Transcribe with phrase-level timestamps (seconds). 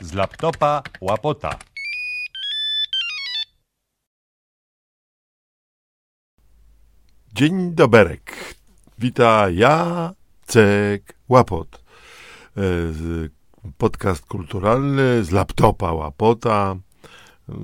[0.00, 1.58] Z laptopa łapota.
[7.34, 8.54] Dzień doberek.
[8.98, 11.84] Wita Jacek Łapot.
[12.56, 12.62] E,
[13.78, 16.76] Podcast kulturalny z laptopa Łapota.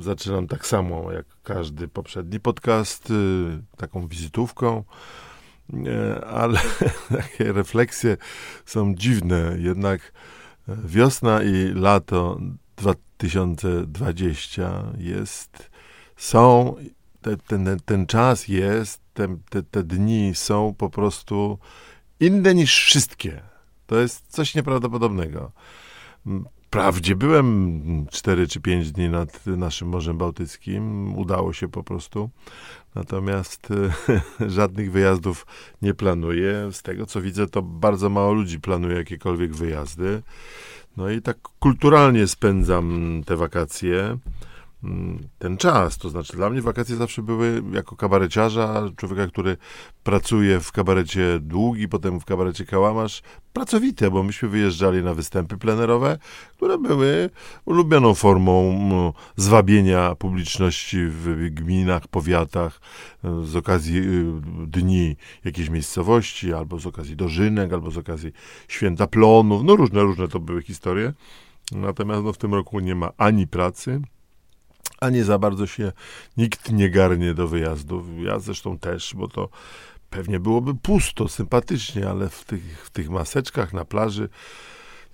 [0.01, 3.15] Zaczynam tak samo jak każdy poprzedni podcast, y,
[3.77, 4.85] taką wizytówką,
[5.75, 6.61] E, ale
[7.17, 8.17] takie refleksje
[8.65, 9.57] są dziwne.
[9.59, 10.38] Jednak e,
[10.85, 12.41] wiosna i lato
[12.77, 15.71] 2020 jest,
[16.17, 16.75] są,
[17.21, 21.59] te, ten, ten czas jest, te, te, te dni są po prostu
[22.21, 23.41] inne niż wszystkie.
[23.87, 25.53] To jest coś nieprawdopodobnego.
[26.27, 32.31] M, Wprawdzie byłem 4 czy 5 dni nad naszym Morzem Bałtyckim, udało się po prostu.
[32.95, 33.69] Natomiast
[34.41, 35.47] e, żadnych wyjazdów
[35.83, 36.69] nie planuję.
[36.73, 40.23] Z tego co widzę, to bardzo mało ludzi planuje jakiekolwiek wyjazdy.
[40.97, 44.19] No i tak kulturalnie spędzam te wakacje.
[44.85, 49.57] Mm, Ten czas, to znaczy dla mnie wakacje zawsze były jako kabareciarza, człowieka, który
[50.03, 56.19] pracuje w kabarecie Długi, potem w kabarecie Kałamarz, pracowite, bo myśmy wyjeżdżali na występy plenerowe,
[56.57, 57.31] które były
[57.65, 62.81] ulubioną formą mm, zwabienia publiczności w gminach, powiatach
[63.25, 68.33] e, z okazji y, dni jakiejś miejscowości, albo z okazji dożynek, albo z okazji
[68.69, 71.13] święta plonów, no różne, różne to były historie.
[71.73, 74.01] Natomiast no, w tym roku nie ma ani pracy,
[75.01, 75.93] ani za bardzo się
[76.37, 78.07] nikt nie garnie do wyjazdów.
[78.19, 79.49] Ja zresztą też, bo to
[80.11, 84.29] pewnie byłoby pusto, sympatycznie, ale w tych, w tych maseczkach na plaży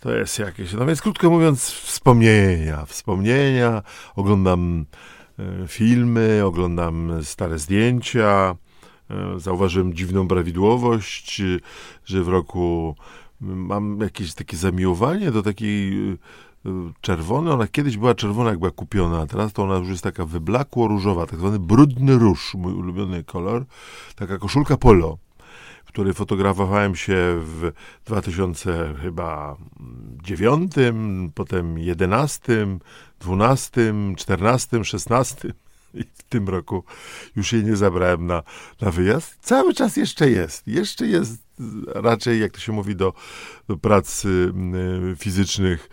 [0.00, 0.72] to jest jakieś.
[0.72, 2.84] No więc krótko mówiąc, wspomnienia.
[2.86, 3.82] Wspomnienia,
[4.16, 4.86] oglądam
[5.38, 8.56] e, filmy, oglądam stare zdjęcia.
[9.10, 11.42] E, Zauważyłem dziwną prawidłowość,
[12.04, 12.96] że w roku
[13.40, 15.92] mam jakieś takie zamiłowanie do takiej
[17.00, 17.52] czerwony.
[17.52, 21.26] Ona kiedyś była czerwona, jak była kupiona, a teraz to ona już jest taka wyblakło-różowa,
[21.26, 23.64] tak zwany brudny róż, mój ulubiony kolor.
[24.16, 25.18] Taka koszulka polo,
[25.84, 27.72] w której fotografowałem się w
[28.04, 29.56] 2000 chyba
[30.22, 30.72] 9,
[31.34, 32.66] potem 11,
[33.20, 35.52] 12, 14, 16
[35.94, 36.84] i w tym roku
[37.36, 38.42] już jej nie zabrałem na,
[38.80, 39.38] na wyjazd.
[39.40, 40.68] Cały czas jeszcze jest.
[40.68, 41.42] Jeszcze jest
[41.86, 43.12] raczej, jak to się mówi, do,
[43.68, 44.28] do prac y,
[45.12, 45.88] y, fizycznych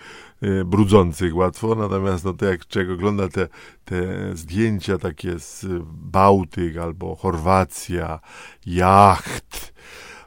[0.66, 3.47] brudzących łatwo, natomiast no to jak człowiek ogląda te,
[3.85, 4.06] te
[4.38, 8.19] zdjęcia takie z Bałtyk albo Chorwacja,
[8.66, 9.74] jacht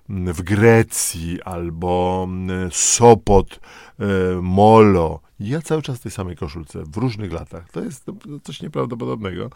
[0.09, 2.29] w Grecji albo
[2.71, 3.61] Sopot,
[3.99, 4.05] e,
[4.43, 5.21] Molo.
[5.41, 7.71] Ja cały czas w tej samej koszulce, w różnych latach.
[7.71, 9.51] To jest no, coś nieprawdopodobnego.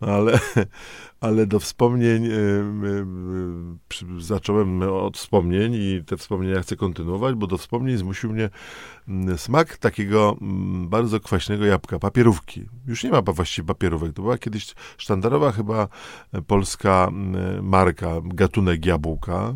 [0.00, 0.40] Ale,
[1.20, 2.34] ale do wspomnień y, y,
[4.18, 8.50] y, zacząłem od wspomnień i te wspomnienia chcę kontynuować, bo do wspomnień zmusił mnie
[9.08, 12.66] mm, smak takiego mm, bardzo kwaśnego jabłka, papierówki.
[12.86, 14.12] Już nie ma właściwie papierówek.
[14.12, 15.88] To była kiedyś sztandarowa chyba
[16.32, 19.54] e, polska mm, marka, gatunek jabłka.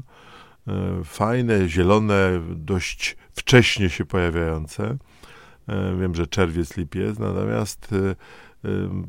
[0.69, 4.97] E, Fajne, zielone, dość wcześnie się pojawiające.
[5.69, 8.15] E, Wiem, że czerwiec, lipiec, natomiast e,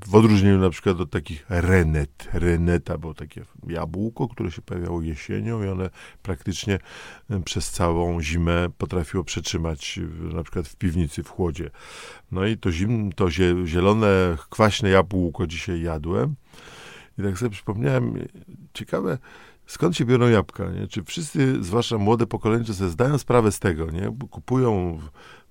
[0.07, 2.29] w odróżnieniu na przykład od takich renet.
[2.33, 5.89] Reneta było takie jabłko, które się pojawiało jesienią i one
[6.21, 6.79] praktycznie
[7.45, 11.69] przez całą zimę potrafiło przetrzymać w- na przykład w piwnicy, w chłodzie.
[12.31, 16.35] No i to, zim, to zie- zielone, kwaśne jabłko dzisiaj jadłem
[17.19, 18.19] i tak sobie przypomniałem, e,
[18.73, 19.17] ciekawe,
[19.65, 20.87] skąd się biorą jabłka, nie?
[20.87, 24.11] Czy wszyscy, zwłaszcza młode pokolenie, sobie zdają sprawę z tego, nie?
[24.29, 24.99] Kupują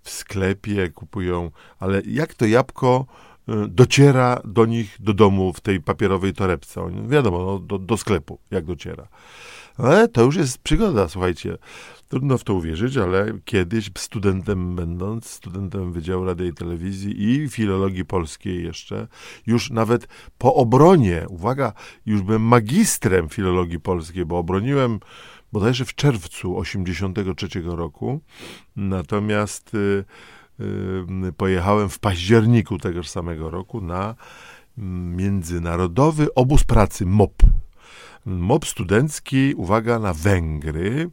[0.03, 3.32] w, sklepie, kupują, ale jak to jabłko y,
[3.69, 6.91] dociera do nich do domu w tej papierowej torebce?
[7.09, 9.09] Wiadomo, no, do, do sklepu, jak dociera.
[9.77, 11.59] Ale to już jest przygoda, słuchajcie.
[12.09, 18.05] Trudno w to uwierzyć, ale kiedyś studentem będąc, studentem Wydziału Radia i Telewizji i Filologii
[18.05, 19.09] Polskiej jeszcze,
[19.47, 20.09] już nawet
[20.39, 21.73] po obronie, uwaga,
[22.07, 25.01] już byłem magistrem Filologii Polskiej, bo obroniłem
[25.53, 28.21] bodajże w czerwcu 83 roku,
[28.77, 30.05] natomiast y, y,
[31.37, 34.15] pojechałem w październiku tegoż samego roku na
[34.79, 37.43] mm, Międzynarodowy Obóz Pracy MOP.
[38.27, 41.11] MOP studencki, uwaga, na Węgry,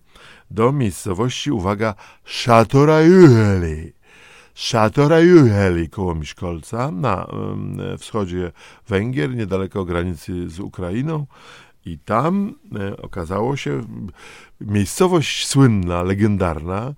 [0.52, 3.94] do miejscowości, uwaga, Szatorajuheli.
[4.54, 7.28] Szatorajuheli koło Miszkolca, na
[7.98, 8.52] wschodzie
[8.88, 11.26] Węgier, niedaleko granicy z Ukrainą.
[11.86, 13.82] I tam e, okazało się,
[14.62, 16.94] miejscowość słynna, legendarna,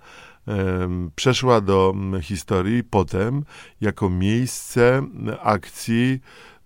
[1.16, 3.44] przeszła do m, historii potem
[3.82, 6.20] jako miejsce m, akcji,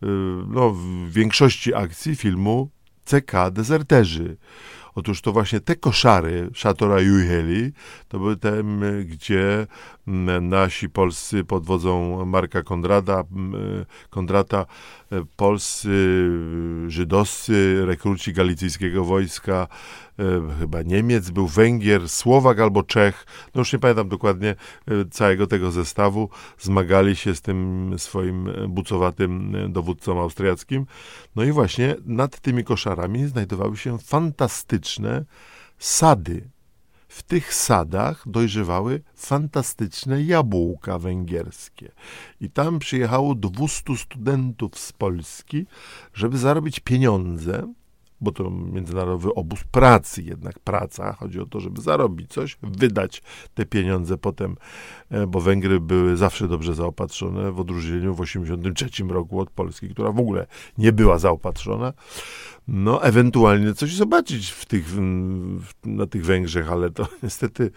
[0.03, 0.05] y,
[0.47, 2.69] no, w większości akcji filmu
[3.05, 4.37] CK Dezerterzy.
[4.95, 7.71] Otóż to właśnie te koszary Szatora Juheli
[8.07, 8.63] to były te,
[9.05, 9.67] gdzie
[10.41, 13.23] nasi polscy pod wodzą Marka Konrada,
[14.09, 14.65] Kondrata,
[15.35, 16.29] polscy,
[16.87, 19.67] żydowscy, rekruci galicyjskiego wojska,
[20.19, 20.23] e,
[20.59, 23.25] chyba Niemiec, był Węgier, Słowak albo Czech,
[23.55, 24.55] no już nie pamiętam dokładnie e,
[25.11, 26.29] całego tego zestawu,
[26.59, 30.85] zmagali się z tym swoim bucowatym dowódcą austriackim.
[31.35, 35.25] No i właśnie nad tymi koszarami znajdowały się fantastyczne
[35.79, 36.54] sady
[37.15, 41.91] w tych sadach dojrzewały fantastyczne jabłka węgierskie.
[42.41, 45.65] I tam przyjechało 200 studentów z Polski,
[46.13, 47.73] żeby zarobić pieniądze
[48.21, 53.21] bo to międzynarodowy obóz pracy, jednak praca, chodzi o to, żeby zarobić coś, wydać
[53.53, 54.55] te pieniądze potem,
[55.09, 60.11] e, bo Węgry były zawsze dobrze zaopatrzone, w odróżnieniu w 1983 roku od Polski, która
[60.11, 60.47] w ogóle
[60.77, 61.93] nie była zaopatrzona.
[62.67, 64.85] No, ewentualnie coś zobaczyć w tych,
[65.85, 67.71] na tych Węgrzech, ale to niestety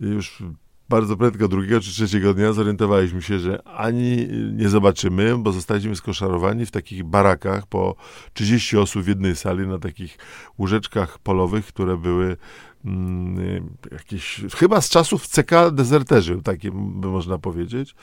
[0.00, 0.42] już
[0.92, 6.66] bardzo prędko drugiego czy trzeciego dnia zorientowaliśmy się, że ani nie zobaczymy, bo zostaliśmy skoszarowani
[6.66, 7.94] w takich barakach po
[8.34, 10.18] 30 osób w jednej sali na takich
[10.58, 12.36] łóżeczkach polowych, które były
[12.84, 17.94] mm, jakieś, chyba z czasów CK dezerterzy, takie by można powiedzieć.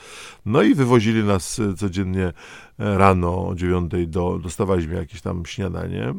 [0.46, 2.32] No i wywozili nas codziennie
[2.78, 6.14] rano o dziewiątej do, dostawaliśmy jakieś tam śniadanie,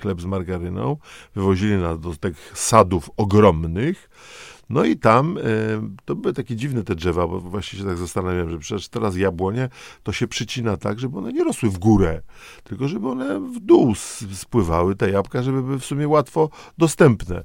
[0.00, 0.96] chleb z margaryną.
[1.34, 4.08] Wywozili nas do tych sadów ogromnych,
[4.70, 5.42] no i tam e,
[6.04, 9.68] to były takie dziwne te drzewa, bo właśnie się tak zastanawiam, że przecież teraz jabłonie
[10.02, 12.22] to się przycina tak, żeby one nie rosły w górę,
[12.64, 13.94] tylko żeby one w dół
[14.34, 17.44] spływały, te jabłka, żeby były w sumie łatwo dostępne.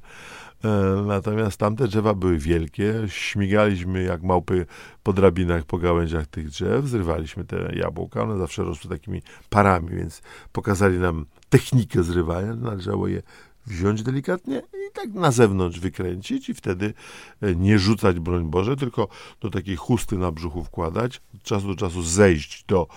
[0.63, 4.65] E, natomiast tamte drzewa były wielkie, śmigaliśmy jak małpy
[5.03, 10.21] po drabinach, po gałęziach tych drzew, zrywaliśmy te jabłka, one zawsze rosły takimi parami, więc
[10.51, 13.21] pokazali nam technikę zrywania, należało je
[13.65, 14.61] wziąć delikatnie
[14.93, 16.93] tak na zewnątrz wykręcić i wtedy
[17.41, 19.07] e, nie rzucać, broń Boże, tylko
[19.41, 22.87] do takiej chusty na brzuchu wkładać, od czasu do czasu zejść do,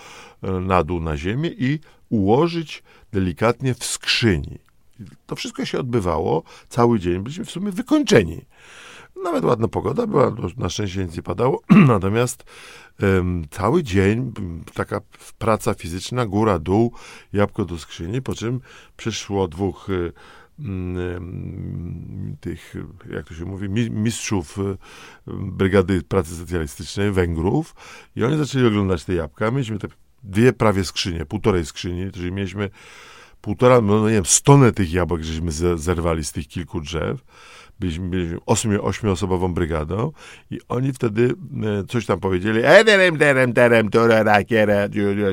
[0.41, 4.59] e, na dół na ziemię i ułożyć delikatnie w skrzyni.
[5.25, 8.45] To wszystko się odbywało cały dzień, byliśmy w sumie wykończeni.
[9.23, 12.43] Nawet ładna pogoda była, na szczęście nic nie padało, natomiast
[13.01, 14.33] um, cały dzień
[14.73, 15.01] taka
[15.37, 16.93] praca fizyczna, góra, dół,
[17.33, 18.61] jabłko do skrzyni, po czym
[18.97, 20.13] przyszło dwóch y,
[22.39, 22.75] tych,
[23.09, 24.77] jak to się mówi, mistrzów y,
[25.27, 27.75] Brygady Pracy Socjalistycznej, Węgrów
[28.15, 29.51] i oni zaczęli oglądać te jabłka.
[29.51, 29.87] Mieliśmy te
[30.23, 32.69] dwie prawie skrzynie, półtorej skrzyni, czyli mieliśmy
[33.41, 37.21] półtora, no nie wiem, stonę tych jabłek, żeśmy zerwali z tych kilku drzew
[37.79, 40.11] byliśmy, byliśmy ośmiu, ośmioosobową brygadą
[40.51, 41.33] i oni wtedy
[41.81, 43.89] e, coś tam powiedzieli ederem, derem, derem,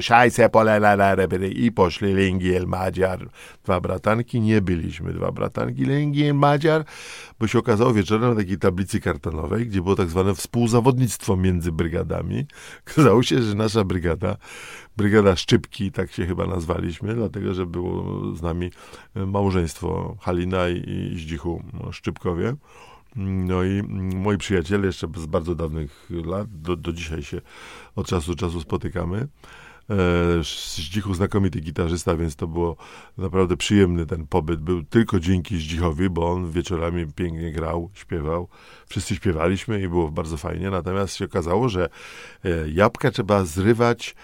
[0.03, 0.49] szajse
[1.49, 3.29] i poszli Lingiel Madziar.
[3.65, 6.85] Dwa bratanki, nie byliśmy dwa bratanki Lingiel Madziar,
[7.43, 12.47] bo się okazało wieczorem na takiej tablicy kartonowej, gdzie było tak zwane współzawodnictwo między brygadami.
[12.93, 14.37] Okazało się, że nasza brygada
[14.97, 18.71] Brygada Szczypki, tak się chyba nazwaliśmy, dlatego, że było z nami
[19.15, 22.55] małżeństwo Halina i Zdzichu Szczypkowie.
[23.17, 23.83] No i
[24.15, 27.41] moi przyjaciele jeszcze z bardzo dawnych lat, do, do dzisiaj się
[27.97, 29.29] od czasu do czasu spotykamy.
[30.77, 32.77] Zdzichu znakomity gitarzysta, więc to było
[33.19, 34.61] naprawdę przyjemny ten pobyt.
[34.61, 38.49] Był tylko dzięki Zdzichowi, bo on wieczorami pięknie grał, śpiewał.
[38.87, 40.71] Wszyscy śpiewaliśmy i było bardzo fajnie.
[40.71, 41.89] Natomiast się okazało, że
[42.45, 44.15] e, jabłka trzeba zrywać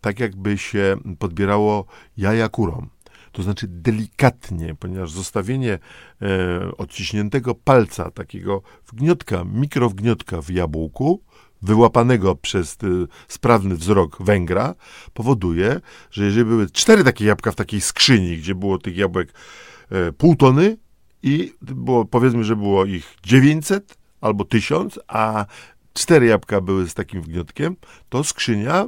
[0.00, 1.86] tak jakby się podbierało
[2.16, 2.88] jaja kurom.
[3.32, 5.72] To znaczy delikatnie, ponieważ zostawienie
[6.22, 6.28] e,
[6.76, 11.22] odciśniętego palca, takiego wgniotka, mikrowgniotka w jabłku,
[11.62, 12.86] wyłapanego przez e,
[13.28, 14.74] sprawny wzrok węgra,
[15.14, 19.32] powoduje, że jeżeli były cztery takie jabłka w takiej skrzyni, gdzie było tych jabłek
[19.90, 20.76] e, pół tony
[21.22, 25.46] i było, powiedzmy, że było ich 900 albo 1000, a
[25.96, 27.76] cztery jabłka były z takim wgniotkiem,
[28.08, 28.86] to skrzynia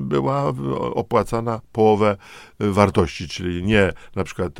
[0.00, 0.52] była
[0.94, 2.16] opłacana połowę
[2.62, 4.52] y, wartości, czyli nie na przykład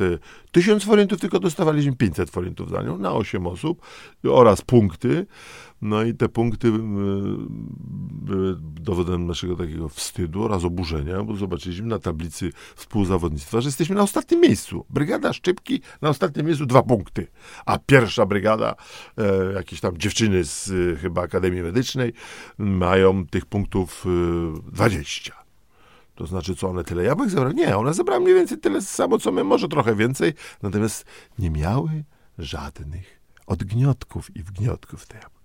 [0.51, 3.81] 1000 y, forintów, tylko dostawaliśmy 500 forintów za nią na 8 osób
[4.29, 5.25] oraz punkty.
[5.81, 6.71] No i te punkty y,
[8.21, 14.01] były dowodem naszego takiego wstydu oraz oburzenia, bo zobaczyliśmy na tablicy współzawodnictwa, że jesteśmy na
[14.01, 14.85] ostatnim miejscu.
[14.89, 17.27] Brygada Szczypki na ostatnim miejscu dwa punkty,
[17.65, 18.75] a pierwsza brygada,
[19.17, 22.13] e, jakieś tam dziewczyny z e, chyba Akademii Medycznej
[22.57, 24.05] mają tych punktów
[24.67, 25.47] e, 20.
[26.15, 27.53] To znaczy, co one tyle jabłek zebrały?
[27.53, 31.05] Nie, one zebrały mniej więcej tyle samo, co my, może trochę więcej, natomiast
[31.39, 32.03] nie miały
[32.37, 35.36] żadnych odgniotków i wgniotków te jabłka.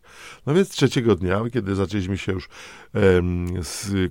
[0.46, 2.48] No więc trzeciego dnia, kiedy zaczęliśmy się już
[2.94, 3.46] em,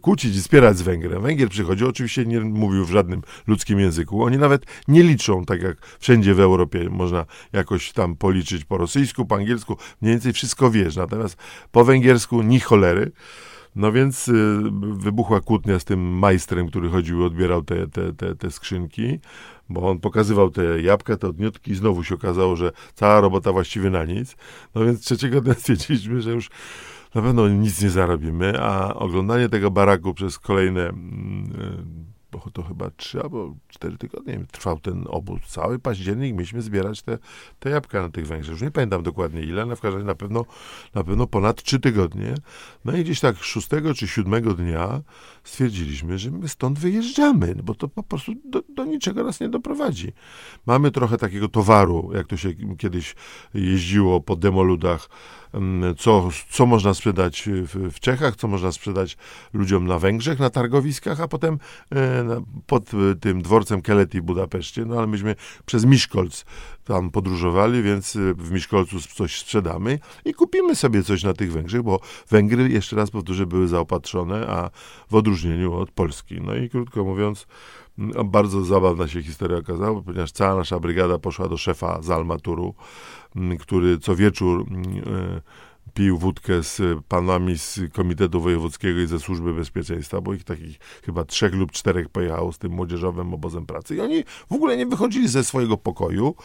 [0.01, 4.23] kłócić i spierać z Węgrem, Węgier przychodził, oczywiście nie mówił w żadnym ludzkim języku.
[4.23, 9.25] Oni nawet nie liczą, tak jak wszędzie w Europie można jakoś tam policzyć po rosyjsku,
[9.25, 10.95] po angielsku, mniej więcej wszystko wiesz.
[10.95, 11.37] Natomiast
[11.71, 13.11] po węgiersku ni cholery.
[13.75, 18.35] No więc y, wybuchła kłótnia z tym majstrem, który chodził i odbierał te, te, te,
[18.35, 19.19] te skrzynki,
[19.73, 23.89] bo on pokazywał te jabłka, te odniutki i znowu się okazało, że cała robota właściwie
[23.89, 24.35] na nic.
[24.75, 26.49] No więc trzeciego dnia stwierdziliśmy, że już
[27.15, 32.89] na pewno nic nie zarobimy, a oglądanie tego baraku przez kolejne mm, bo to chyba
[32.89, 35.41] trzy albo cztery tygodnie trwał ten obóz.
[35.47, 37.17] Cały październik mieliśmy zbierać te,
[37.59, 38.51] te jabłka na tych Węgrzech.
[38.51, 40.45] Już nie pamiętam dokładnie ile, ale w każdym razie na pewno,
[40.95, 42.33] na pewno ponad trzy tygodnie.
[42.85, 45.01] No i gdzieś tak szóstego czy siódmego dnia
[45.43, 50.11] stwierdziliśmy, że my stąd wyjeżdżamy, bo to po prostu do, do niczego nas nie doprowadzi.
[50.65, 53.15] Mamy trochę takiego towaru, jak to się kiedyś
[53.53, 55.09] jeździło po demoludach,
[55.53, 59.17] mm, co, co można sprzedać w, w Czechach, co można sprzedać
[59.53, 61.59] ludziom na Węgrzech, na targowiskach, a potem
[61.95, 66.45] e, pod tym dworcem Keleti w Budapeszcie, no ale myśmy przez Miszkolc
[66.83, 71.81] tam podróżowali, więc e, w Miszkolcu coś sprzedamy i kupimy sobie coś na tych Węgrzech,
[71.81, 74.69] bo Węgry, jeszcze raz powtórzę, były zaopatrzone, a
[75.09, 76.41] w odróżnieniu od Polski.
[76.41, 77.47] No i krótko mówiąc,
[78.25, 82.73] bardzo zabawna się historia okazała, ponieważ cała nasza brygada poszła do szefa z Almaturu,
[83.59, 85.41] który co wieczór e,
[85.93, 91.23] pił wódkę z panami z Komitetu Wojewódzkiego i ze Służby Bezpieczeństwa, bo ich takich chyba
[91.23, 93.95] trzech lub czterech pojechało z tym młodzieżowym obozem pracy.
[93.95, 96.35] I oni w ogóle nie wychodzili ze swojego pokoju,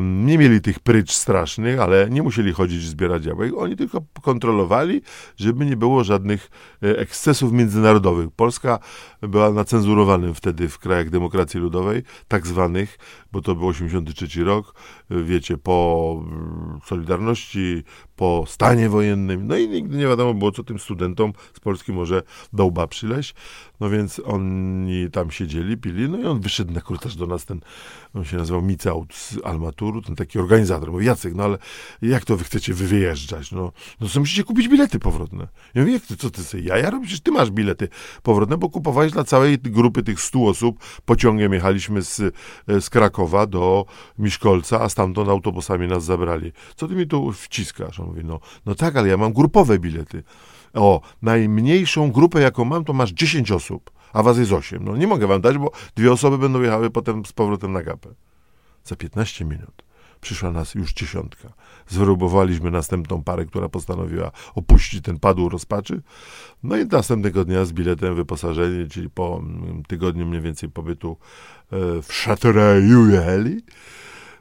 [0.00, 3.52] nie mieli tych prycz strasznych, ale nie musieli chodzić zbierać jabłek.
[3.56, 5.02] Oni tylko kontrolowali,
[5.36, 6.50] żeby nie było żadnych
[6.82, 8.30] e, ekscesów międzynarodowych.
[8.36, 8.78] Polska
[9.22, 12.98] była na cenzurowanym wtedy w krajach demokracji ludowej, tak zwanych,
[13.32, 14.74] bo to był 83 rok,
[15.10, 17.82] wiecie, po mm, Solidarności,
[18.16, 22.22] po stanie wojennym, no i nigdy nie wiadomo było, co tym studentom z Polski może
[22.52, 23.34] do łba przyleść.
[23.80, 27.60] No więc oni tam siedzieli, pili, no i on wyszedł na korytarz do nas, ten,
[28.14, 30.92] on się nazywał Micaut z Almaturu, ten taki organizator.
[30.92, 31.58] Mówi, Jacek, no ale
[32.02, 33.52] jak to wy chcecie wy wyjeżdżać?
[33.52, 35.48] No, no to musicie kupić bilety powrotne.
[35.74, 37.20] Ja mówię, jak ty, co ty sobie jaja robisz?
[37.20, 37.88] Ty masz bilety
[38.22, 40.78] powrotne, bo kupowałeś dla całej grupy tych stu osób.
[41.04, 42.34] Pociągiem jechaliśmy z,
[42.80, 43.86] z Krakowa do
[44.18, 46.52] Miszkolca, a stamtąd autobusami nas zabrali.
[46.76, 48.00] Co ty mi tu wciskasz?
[48.00, 50.22] On mówi, no, no tak, ale ja mam grupowe bilety.
[50.74, 54.84] O, najmniejszą grupę, jaką mam, to masz 10 osób, a was jest 8.
[54.84, 58.08] No nie mogę wam dać, bo dwie osoby będą jechały potem z powrotem na gapę.
[58.84, 59.88] Za 15 minut
[60.20, 61.52] przyszła nas już dziesiątka.
[61.88, 66.02] Zwyrobowaliśmy następną parę, która postanowiła opuścić ten padł rozpaczy.
[66.62, 71.16] No i następnego dnia z biletem wyposażeni, czyli po mm, tygodniu mniej więcej pobytu
[71.72, 73.62] e, w Châteauroux jechali.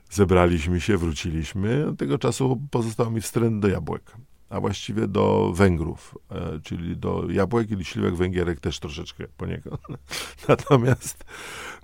[0.10, 1.88] Zebraliśmy się, wróciliśmy.
[1.88, 4.14] Od tego czasu pozostał mi wstręt do jabłek
[4.50, 9.82] a właściwie do Węgrów, e, czyli do jabłek i śliwek węgierek też troszeczkę poniekąd.
[10.50, 11.26] natomiast,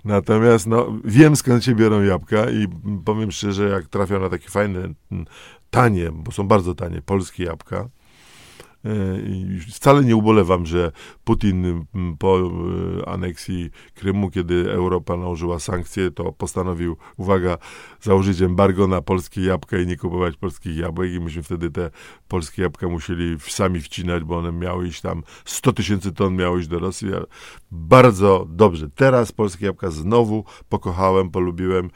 [0.04, 2.66] natomiast no, wiem skąd się biorą jabłka i
[3.04, 4.88] powiem szczerze, jak trafią na takie fajne,
[5.70, 7.88] tanie, bo są bardzo tanie, polskie jabłka,
[9.70, 10.92] wcale nie ubolewam, że
[11.24, 11.84] Putin
[12.18, 17.58] po e, aneksji Krymu, kiedy Europa nałożyła sankcje, to postanowił, uwaga,
[18.00, 21.90] założyć embargo na polskie jabłka i nie kupować polskich jabłek i myśmy wtedy te
[22.28, 26.68] polskie jabłka musieli sami wcinać, bo one miały iść tam, 100 tysięcy ton miało iść
[26.68, 27.08] do Rosji.
[27.70, 28.90] Bardzo dobrze.
[28.94, 31.90] Teraz polskie jabłka znowu pokochałem, polubiłem.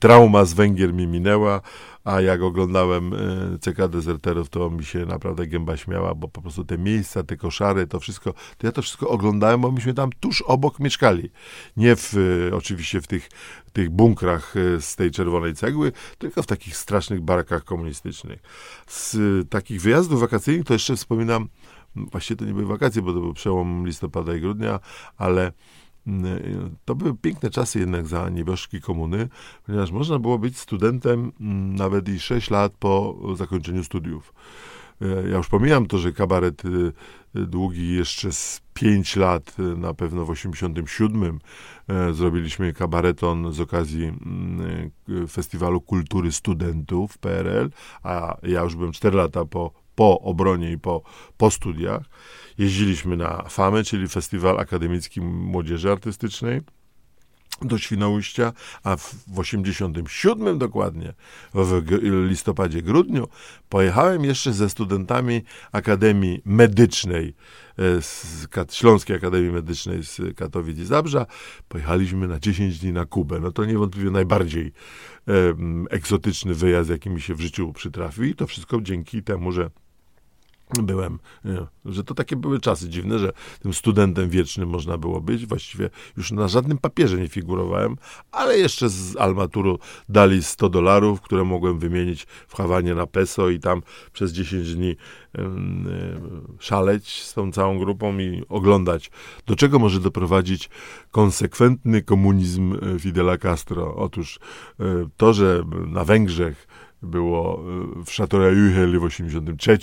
[0.00, 1.60] Trauma z Węgier mi minęła,
[2.04, 3.18] a jak oglądałem e,
[3.58, 7.86] CK Dezerterów, to mi się naprawdę gęba śmiała, bo po prostu te miejsca, te koszary,
[7.86, 11.30] to wszystko, to ja to wszystko oglądałem, bo myśmy tam tuż obok mieszkali.
[11.76, 12.14] Nie w,
[12.50, 13.30] e, oczywiście w tych,
[13.72, 18.42] tych bunkrach e, z tej czerwonej cegły, tylko w takich strasznych barakach komunistycznych.
[18.86, 19.18] Z
[19.48, 21.48] takich wyjazdów wakacyjnych to jeszcze wspominam,
[21.96, 24.80] właściwie to nie były wakacje, bo to był przełom listopada i grudnia,
[25.16, 25.52] ale
[26.84, 29.28] to były piękne czasy jednak za nieboszki komuny,
[29.66, 34.32] ponieważ można było być studentem mm, nawet i 6 lat po zakończeniu studiów.
[35.02, 36.68] E, ja już pomijam to, że kabaret y,
[37.36, 41.38] y, długi jeszcze z 5 lat, y, na pewno w 87
[41.88, 44.90] e, zrobiliśmy kabareton z okazji mm,
[45.28, 47.70] Festiwalu Kultury Studentów PRL,
[48.02, 51.02] a ja już byłem 4 lata po, po obronie i po,
[51.36, 52.02] po studiach.
[52.58, 56.60] Jeździliśmy na FAMę, czyli Festiwal Akademicki Młodzieży Artystycznej
[57.62, 61.14] do Świnoujścia, a w, w 87 dokładnie,
[61.54, 61.82] w
[62.28, 63.28] listopadzie, grudniu,
[63.68, 67.34] pojechałem jeszcze ze studentami Akademii Medycznej,
[67.78, 71.26] e, z Śląskiej Akademii Medycznej z Katowic i Zabrza.
[71.68, 73.40] Pojechaliśmy na 10 dni na Kubę.
[73.40, 75.32] No to niewątpliwie najbardziej e,
[75.90, 79.70] egzotyczny wyjazd, jaki mi się w życiu przytrafił i to wszystko dzięki temu, że
[80.82, 81.18] byłem,
[81.84, 85.46] że to takie były czasy dziwne, że tym studentem wiecznym można było być.
[85.46, 87.96] Właściwie już na żadnym papierze nie figurowałem,
[88.32, 93.60] ale jeszcze z Almaturu dali 100 dolarów, które mogłem wymienić w Hawanie na peso i
[93.60, 93.82] tam
[94.12, 94.96] przez 10 dni
[96.58, 99.10] szaleć z tą całą grupą i oglądać,
[99.46, 100.70] do czego może doprowadzić
[101.10, 103.96] konsekwentny komunizm e, Fidela Castro.
[103.96, 104.38] Otóż
[104.80, 104.84] y,
[105.16, 106.66] to, że na Węgrzech
[107.06, 107.64] było
[108.00, 109.78] y, w Chateaujuhel w 83,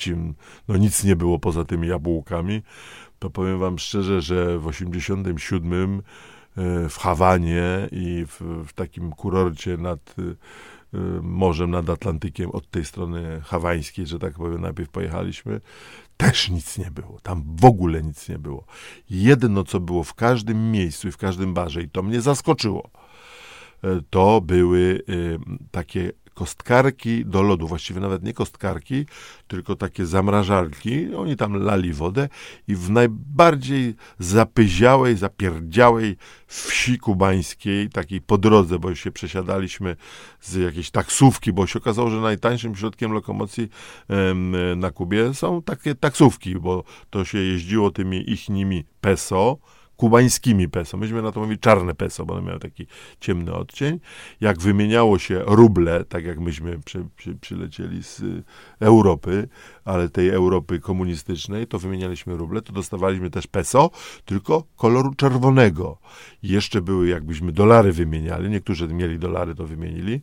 [0.67, 2.61] no nic nie było poza tymi jabłkami,
[3.19, 6.01] to powiem wam szczerze, że w 87 y,
[6.89, 10.35] w Hawanie i w, w takim kurorcie nad y,
[11.21, 15.61] morzem, nad Atlantykiem, od tej strony hawańskiej, że tak powiem, najpierw pojechaliśmy,
[16.17, 17.19] też nic nie było.
[17.23, 18.65] Tam w ogóle nic nie było.
[19.09, 22.89] Jedno, co było w każdym miejscu i w każdym barze, i to mnie zaskoczyło,
[24.09, 25.01] to były
[25.71, 29.05] takie kostkarki do lodu, właściwie nawet nie kostkarki,
[29.47, 31.15] tylko takie zamrażarki.
[31.15, 32.29] Oni tam lali wodę
[32.67, 39.95] i w najbardziej zapyziałej, zapierdziałej wsi kubańskiej, takiej po drodze, bo się przesiadaliśmy
[40.41, 43.69] z jakiejś taksówki, bo się okazało, że najtańszym środkiem lokomocji
[44.75, 49.57] na Kubie są takie taksówki, bo to się jeździło tymi ich nimi peso,
[50.03, 50.97] kubańskimi peso.
[50.97, 52.87] Myśmy na to mówili czarne peso, bo one miały taki
[53.19, 53.99] ciemny odcień.
[54.41, 58.21] Jak wymieniało się ruble, tak jak myśmy przy, przy, przylecieli z
[58.79, 59.47] Europy,
[59.85, 63.89] ale tej Europy komunistycznej, to wymienialiśmy ruble, to dostawaliśmy też peso,
[64.25, 65.97] tylko koloru czerwonego.
[66.43, 70.21] Jeszcze były, jakbyśmy dolary wymieniali, niektórzy mieli dolary, to wymienili,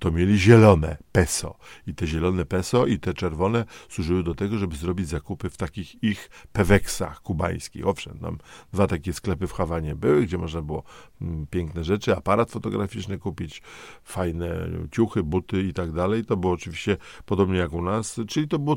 [0.00, 1.56] to mieli zielone peso.
[1.86, 6.02] I te zielone peso i te czerwone służyły do tego, żeby zrobić zakupy w takich
[6.02, 7.86] ich peweksach kubańskich.
[7.86, 8.38] Owszem, tam
[8.72, 10.82] dwa takie sklepy w Hawanie były, gdzie można było
[11.20, 13.62] mm, piękne rzeczy, aparat fotograficzny kupić,
[14.04, 16.24] fajne ciuchy, buty i tak dalej.
[16.24, 18.76] To było oczywiście podobnie jak u nas, czyli to było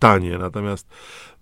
[0.00, 0.38] tanie.
[0.38, 0.88] Natomiast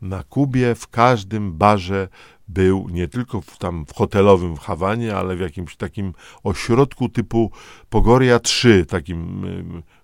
[0.03, 2.09] na Kubie w każdym barze
[2.49, 6.13] był nie tylko w, tam w hotelowym w Hawanie, ale w jakimś takim
[6.43, 7.51] ośrodku typu
[7.91, 9.43] Pogoria 3, takim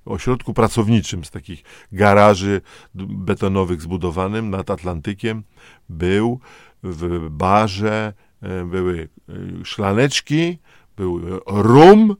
[0.04, 2.61] ośrodku pracowniczym z takich garaży
[2.94, 5.42] betonowych zbudowanym nad Atlantykiem.
[5.88, 6.40] Był
[6.82, 10.58] w barze, e, były e, szklaneczki,
[10.97, 12.17] był rum,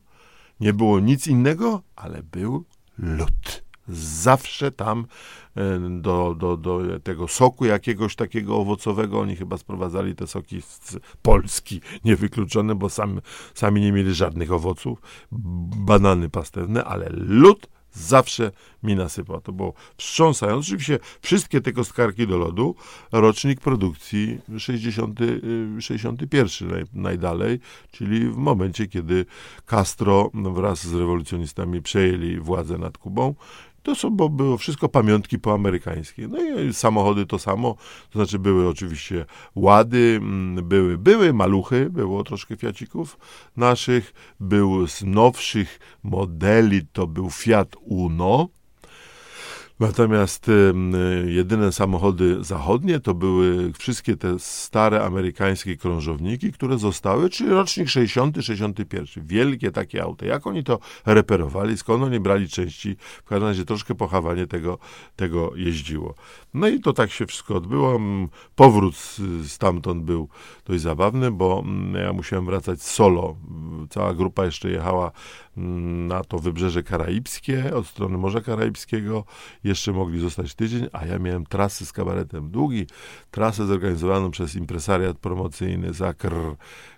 [0.61, 2.65] nie było nic innego, ale był
[2.99, 3.64] lód.
[3.89, 5.07] Zawsze tam
[5.57, 9.21] E, do, do, do tego soku jakiegoś takiego owocowego.
[9.21, 13.21] Oni chyba sprowadzali te soki z Polski, niewykluczone, bo sam,
[13.55, 15.03] sami nie mieli żadnych owoców.
[15.77, 18.51] Banany pastewne, ale lód zawsze
[18.83, 19.41] mi nasypał.
[19.41, 20.67] To było wstrząsające.
[20.67, 22.75] Oczywiście wszystkie te kostkarki do lodu,
[23.13, 25.19] rocznik produkcji 60,
[25.81, 29.27] 61 naj, najdalej, czyli w momencie, kiedy
[29.67, 33.35] Castro wraz z rewolucjonistami przejęli władzę nad Kubą
[33.85, 36.29] to są, bo było wszystko pamiątki poamerykańskie.
[36.29, 37.77] No i samochody to samo,
[38.11, 43.19] to znaczy były oczywiście łady, mm, były, były maluchy, było troszkę fiacików
[43.57, 48.49] naszych, był z nowszych modeli, to był Fiat Uno,
[49.81, 50.51] Natomiast
[51.27, 58.37] jedyne samochody zachodnie to były wszystkie te stare amerykańskie krążowniki, które zostały, czyli rocznik 60,
[58.41, 59.27] 61.
[59.27, 60.27] Wielkie takie auta.
[60.27, 64.79] Jak oni to reperowali, skąd oni brali części, w każdym razie troszkę pochawanie tego,
[65.17, 66.15] tego jeździło.
[66.55, 68.01] No i to tak się wszystko odbyło.
[68.55, 68.95] Powrót
[69.47, 70.29] stamtąd był
[70.65, 71.65] dość zabawny, bo
[72.05, 73.37] ja musiałem wracać solo.
[73.91, 75.13] Cała grupa jeszcze jechała
[75.57, 79.25] na to wybrzeże karaibskie, od strony Morza Karaibskiego.
[79.65, 82.87] Jeszcze mogli zostać tydzień, a ja miałem trasy z kabaretem długi,
[83.31, 86.35] trasę zorganizowaną przez impresariat promocyjny Zakr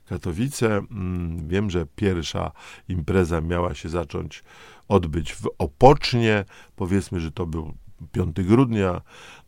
[0.08, 0.76] Katowice.
[0.76, 2.52] Mm, wiem, że pierwsza
[2.88, 4.44] impreza miała się zacząć
[4.88, 6.44] odbyć w Opocznie.
[6.76, 7.74] Powiedzmy, że to był
[8.12, 9.00] 5 grudnia.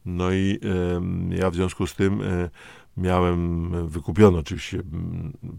[0.05, 0.59] No i
[1.33, 2.51] y, ja w związku z tym y,
[2.99, 4.83] miałem wykupiony oczywiście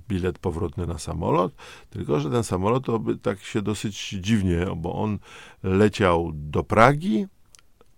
[0.08, 1.56] bilet powrotny na samolot,
[1.90, 5.20] tylko że ten samolot to tak się dosyć dziwnie, bo on
[5.64, 7.28] leciał do Pragi,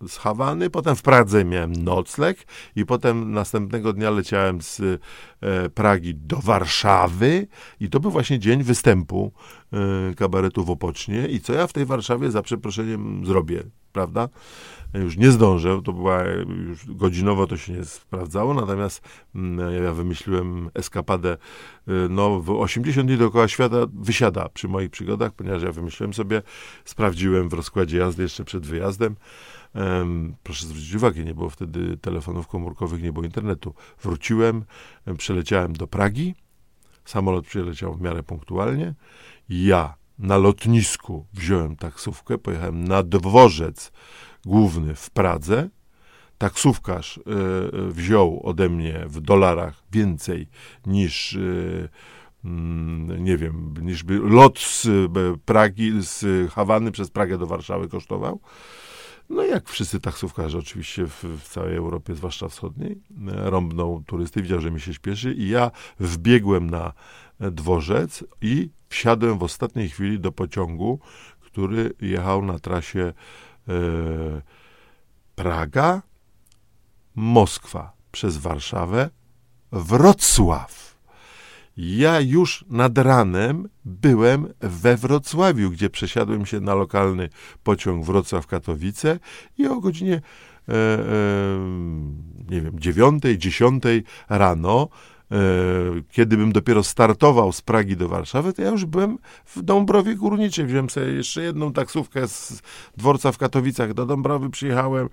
[0.08, 6.14] z Hawany, potem w Pradze miałem nocleg i potem następnego dnia leciałem z e, Pragi
[6.14, 7.46] do Warszawy
[7.80, 9.32] i to był właśnie dzień występu
[9.72, 13.62] e, kabaretu w Opocznie i co ja w tej Warszawie za przeproszeniem zrobię,
[13.92, 14.28] prawda?
[14.94, 16.24] już nie zdążę, to była
[16.68, 19.02] już godzinowo to się nie sprawdzało, natomiast
[19.34, 21.36] mm, ja wymyśliłem eskapadę,
[21.88, 26.42] y, no w 80 dni dookoła świata wysiada przy moich przygodach, ponieważ ja wymyśliłem sobie,
[26.84, 29.16] sprawdziłem w rozkładzie jazdy jeszcze przed wyjazdem,
[30.42, 33.74] proszę zwrócić uwagę, nie było wtedy telefonów komórkowych, nie było internetu.
[34.02, 34.64] Wróciłem,
[35.18, 36.34] przeleciałem do Pragi,
[37.04, 38.94] samolot przyleciał w miarę punktualnie.
[39.48, 43.92] Ja na lotnisku wziąłem taksówkę, pojechałem na dworzec
[44.44, 45.68] główny w Pradze.
[46.38, 47.22] taksówkarz e,
[47.92, 50.48] wziął ode mnie w dolarach więcej
[50.86, 51.38] niż
[52.44, 54.88] mm, nie wiem, niż by lot z
[55.44, 58.40] Pragi, z Hawany przez Pragę do Warszawy kosztował.
[59.32, 64.70] No jak wszyscy taksówkarze oczywiście w, w, całej Europie, zwłaszcza wschodniej, rąbną turysty, widział, że
[64.70, 66.92] mi się śpieszy i ja wbiegłem na
[67.40, 71.00] dworzec i wsiadłem w ostatniej chwili do pociągu,
[71.40, 73.12] który jechał na trasie
[73.68, 73.72] e,
[75.34, 76.02] Praga,
[77.14, 79.10] Moskwa przez Warszawę,
[79.72, 80.91] Wrocław.
[81.76, 87.28] Ja już nad ranem byłem we Wrocławiu, gdzie przesiadłem się na lokalny
[87.62, 89.18] pociąg Wrocław-Katowice
[89.58, 90.14] i o godzinie
[90.68, 90.98] e, e,
[92.50, 94.88] nie wiem, dziewiątej, dziesiątej rano
[95.32, 95.36] E,
[96.10, 100.66] kiedy bym dopiero startował z Pragi do Warszawy, to ja już byłem w Dąbrowie Górniczej.
[100.66, 102.62] Wziąłem sobie jeszcze jedną taksówkę z
[102.96, 105.08] dworca w Katowicach do Dąbrowy, przyjechałem.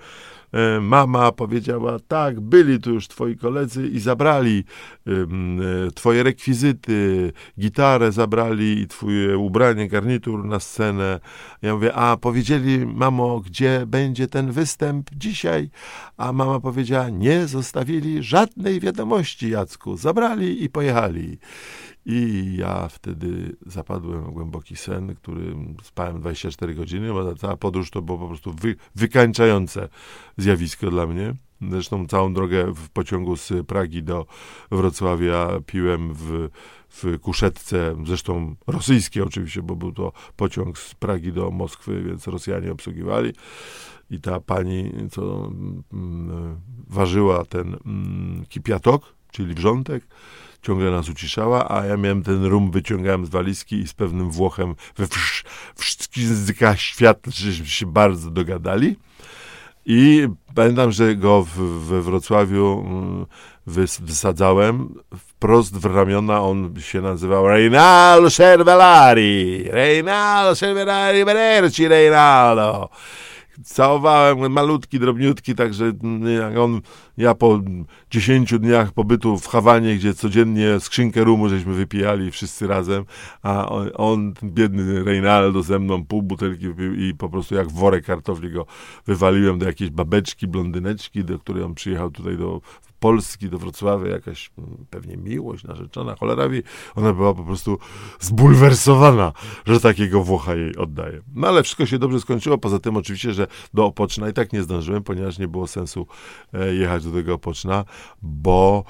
[0.51, 4.63] E, mama powiedziała, tak, byli tu już twoi koledzy i zabrali
[5.07, 11.19] e, twoje rekwizyty, gitarę zabrali i twoje ubranie, garnitur na scenę.
[11.62, 15.69] Ja mówię, a powiedzieli, mamo, gdzie będzie ten występ dzisiaj?
[16.17, 19.97] A mama powiedziała, nie zostawili żadnej wiadomości, Jacku.
[19.97, 21.38] Zabrali i pojechali.
[22.05, 27.89] I ja wtedy zapadłem w głęboki sen, który spałem 24 godziny, bo ta cała podróż
[27.89, 29.89] to było po prostu wy, wykańczające
[30.38, 31.35] zjawisko dla mnie.
[31.62, 34.25] Zresztą całą drogę w pociągu z Pragi do
[34.71, 36.49] Wrocławia piłem w,
[36.89, 42.71] w kuszetce, zresztą rosyjskiej oczywiście, bo był to pociąg z Pragi do Moskwy, więc Rosjanie
[42.71, 43.33] obsługiwali.
[44.09, 45.51] I ta pani, co
[45.93, 50.03] mm, ważyła ten mm, kipiatok, czyli wrzątek,
[50.62, 54.76] ciągle nas uciszała, a ja miałem ten rum, wyciągałem z walizki i z pewnym Włochem
[54.98, 55.08] we
[55.78, 58.95] wszystkich językach świata, żeśmy się bardzo dogadali.
[59.86, 63.26] I pamiętam, że go w, we Wrocławiu mm,
[63.67, 66.41] wys, wysadzałem wprost w ramiona.
[66.41, 69.63] On się nazywał Reinaldo Cervelari.
[69.63, 72.89] Reinaldo Cervelari, Benerci Reinaldo
[73.63, 75.86] całowałem, malutki, drobniutki, także
[76.39, 76.82] jak on,
[77.17, 77.60] ja po
[78.12, 83.06] 10 dniach pobytu w Hawanie, gdzie codziennie skrzynkę rumu żeśmy wypijali wszyscy razem,
[83.41, 88.06] a on, on biedny Reinaldo ze mną pół butelki wypił i po prostu jak worek
[88.06, 88.65] kartofli go
[89.08, 92.62] wywaliłem do jakiejś babeczki, blondyneczki, do której on przyjechał tutaj do
[92.99, 96.62] Polski, do Wrocławia, jakaś mm, pewnie miłość narzeczona, cholera wie,
[96.95, 97.77] ona była po prostu
[98.19, 99.33] zbulwersowana,
[99.65, 101.21] że takiego Włocha jej oddaje.
[101.35, 104.63] No ale wszystko się dobrze skończyło, poza tym oczywiście, że do Opoczna i tak nie
[104.63, 106.07] zdążyłem, ponieważ nie było sensu
[106.53, 107.85] e, jechać do tego Opoczna,
[108.21, 108.83] bo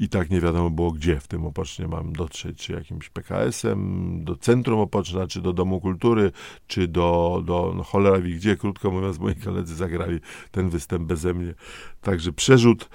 [0.00, 4.36] i tak nie wiadomo było, gdzie w tym Opocznie mam dotrzeć, czy jakimś PKS-em, do
[4.36, 6.32] Centrum Opoczna, czy do Domu Kultury,
[6.66, 11.34] czy do, do no cholera wie gdzie, krótko mówiąc, moi koledzy zagrali ten występ beze
[11.34, 11.54] mnie.
[12.02, 12.88] Także przerzut,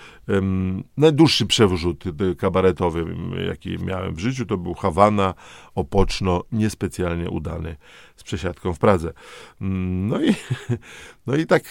[0.98, 2.04] najdłuższy przerzut
[2.38, 3.06] kabaretowy,
[3.48, 5.34] jaki miałem w życiu, to był Hawana,
[5.76, 7.76] Opoczno, niespecjalnie udany
[8.16, 9.14] z przesiadką w Pradze.
[9.62, 10.36] Mm, no i,
[11.28, 11.64] no i tak,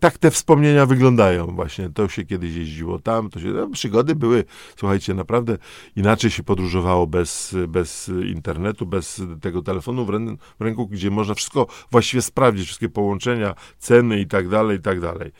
[0.00, 1.90] tak te wspomnienia wyglądają właśnie.
[1.90, 4.44] To się kiedyś jeździło tam, to się, no, przygody były,
[4.76, 5.58] słuchajcie, naprawdę
[5.96, 10.18] inaczej się podróżowało bez, bez internetu, bez tego telefonu w, rę,
[10.60, 15.00] w ręku, gdzie można wszystko właściwie sprawdzić, wszystkie połączenia, ceny i tak dalej, i tak
[15.00, 15.32] dalej.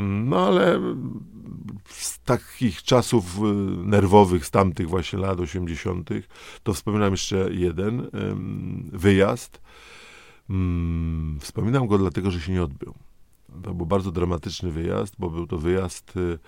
[0.00, 0.80] No ale
[1.84, 3.42] z takich czasów y,
[3.86, 6.10] nerwowych, z tamtych właśnie lat 80.,
[6.62, 8.10] to wspominam jeszcze jeden
[8.92, 9.60] wyjazd.
[10.50, 12.94] Mm, wspominam go dlatego, że się nie odbył.
[13.62, 16.38] To był bardzo dramatyczny wyjazd, bo był to wyjazd, y,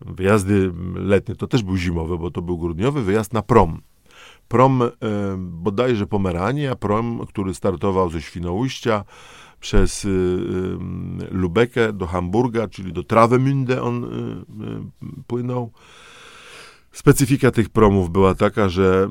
[0.00, 3.82] wyjazdy letnie, to też był zimowy, bo to był grudniowy wyjazd na prom.
[4.48, 4.82] Prom
[5.38, 9.04] bodajże Pomerania, prom, który startował ze Świnoujścia,
[9.60, 15.72] przez y, y, Lubekę do Hamburga, czyli do Travemünde on y, płynął.
[16.92, 19.08] Specyfika tych promów była taka, że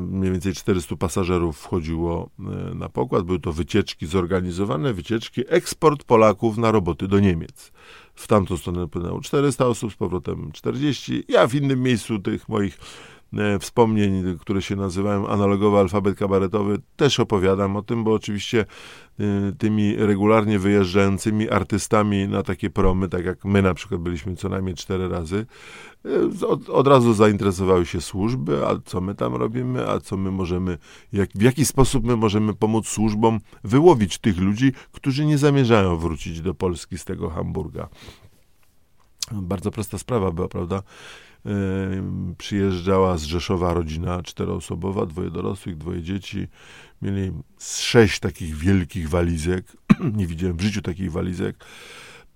[0.00, 2.30] mniej więcej 400 pasażerów wchodziło
[2.74, 3.24] na pokład.
[3.24, 7.72] Były to wycieczki zorganizowane, wycieczki, eksport Polaków na roboty do Niemiec.
[8.14, 11.24] W tamtą stronę płynęło 400 osób, z powrotem 40.
[11.28, 12.78] Ja w innym miejscu tych moich
[13.60, 18.60] wspomnień, które się nazywają analogowy alfabet kabaretowy, też opowiadam o tym, bo oczywiście
[19.20, 19.24] e,
[19.58, 24.74] tymi regularnie wyjeżdżającymi artystami na takie promy, tak jak my na przykład byliśmy co najmniej
[24.74, 25.46] cztery razy,
[26.42, 30.30] e, od, od razu zainteresowały się służby, a co my tam robimy, a co my
[30.30, 30.78] możemy,
[31.12, 36.40] jak, w jaki sposób my możemy pomóc służbom wyłowić tych ludzi, którzy nie zamierzają wrócić
[36.40, 37.88] do Polski z tego Hamburga.
[39.32, 40.82] Bardzo prosta sprawa była, prawda?
[42.38, 46.48] Przyjeżdżała z Rzeszowa rodzina czteroosobowa, dwoje dorosłych, dwoje dzieci.
[47.02, 49.76] Mieli sześć takich wielkich walizek.
[50.16, 51.64] Nie widziałem w życiu takich walizek.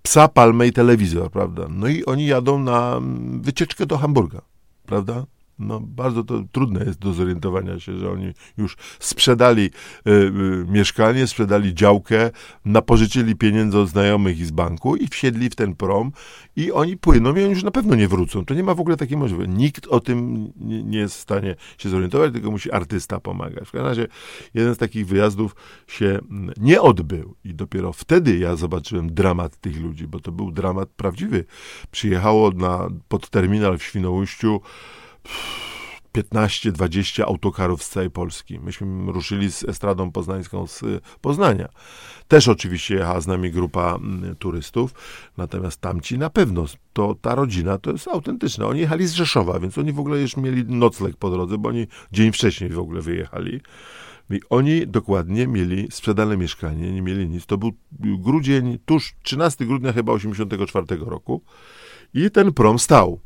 [0.01, 1.67] psa, palmę i telewizor, prawda?
[1.69, 4.41] No i oni jadą na mm, wycieczkę do Hamburga,
[4.85, 5.25] prawda?
[5.59, 9.63] No, bardzo to trudne jest do zorientowania się, że oni już sprzedali
[10.07, 10.31] y, y,
[10.67, 12.31] mieszkanie, sprzedali działkę,
[12.65, 16.11] napożyczyli pieniędzy od znajomych i z banku i wsiedli w ten prom
[16.55, 18.45] i oni płyną i oni już na pewno nie wrócą.
[18.45, 19.53] To nie ma w ogóle takiej możliwości.
[19.53, 23.67] Nikt o tym nie, jest w stanie się zorientować, tylko musi artysta pomagać.
[23.67, 24.07] W każdym razie
[24.53, 25.55] jeden z takich wyjazdów
[25.87, 30.51] się mm, nie odbył i dopiero wtedy ja zobaczyłem dramat tych ludzi, bo to był
[30.51, 31.45] dramat prawdziwy.
[31.91, 34.61] Przyjechało na, pod terminal w Świnoujściu
[36.15, 38.59] 15-20 autokarów z całej Polski.
[38.59, 40.83] Myśmy ruszyli z Estradą Poznańską z
[41.21, 41.69] Poznania.
[42.27, 44.93] Też oczywiście jechała z nami grupa mm, turystów,
[45.37, 48.67] natomiast tamci na pewno, to ta rodzina to jest autentyczna.
[48.67, 51.87] Oni jechali z Rzeszowa, więc oni w ogóle już mieli nocleg po drodze, bo oni
[52.11, 53.61] dzień wcześniej w ogóle wyjechali.
[54.29, 57.45] I oni dokładnie mieli sprzedane mieszkanie, nie mieli nic.
[57.45, 57.73] To był
[58.19, 61.41] grudzień, tuż 13 grudnia chyba 84 roku
[62.13, 63.19] i ten prom stał.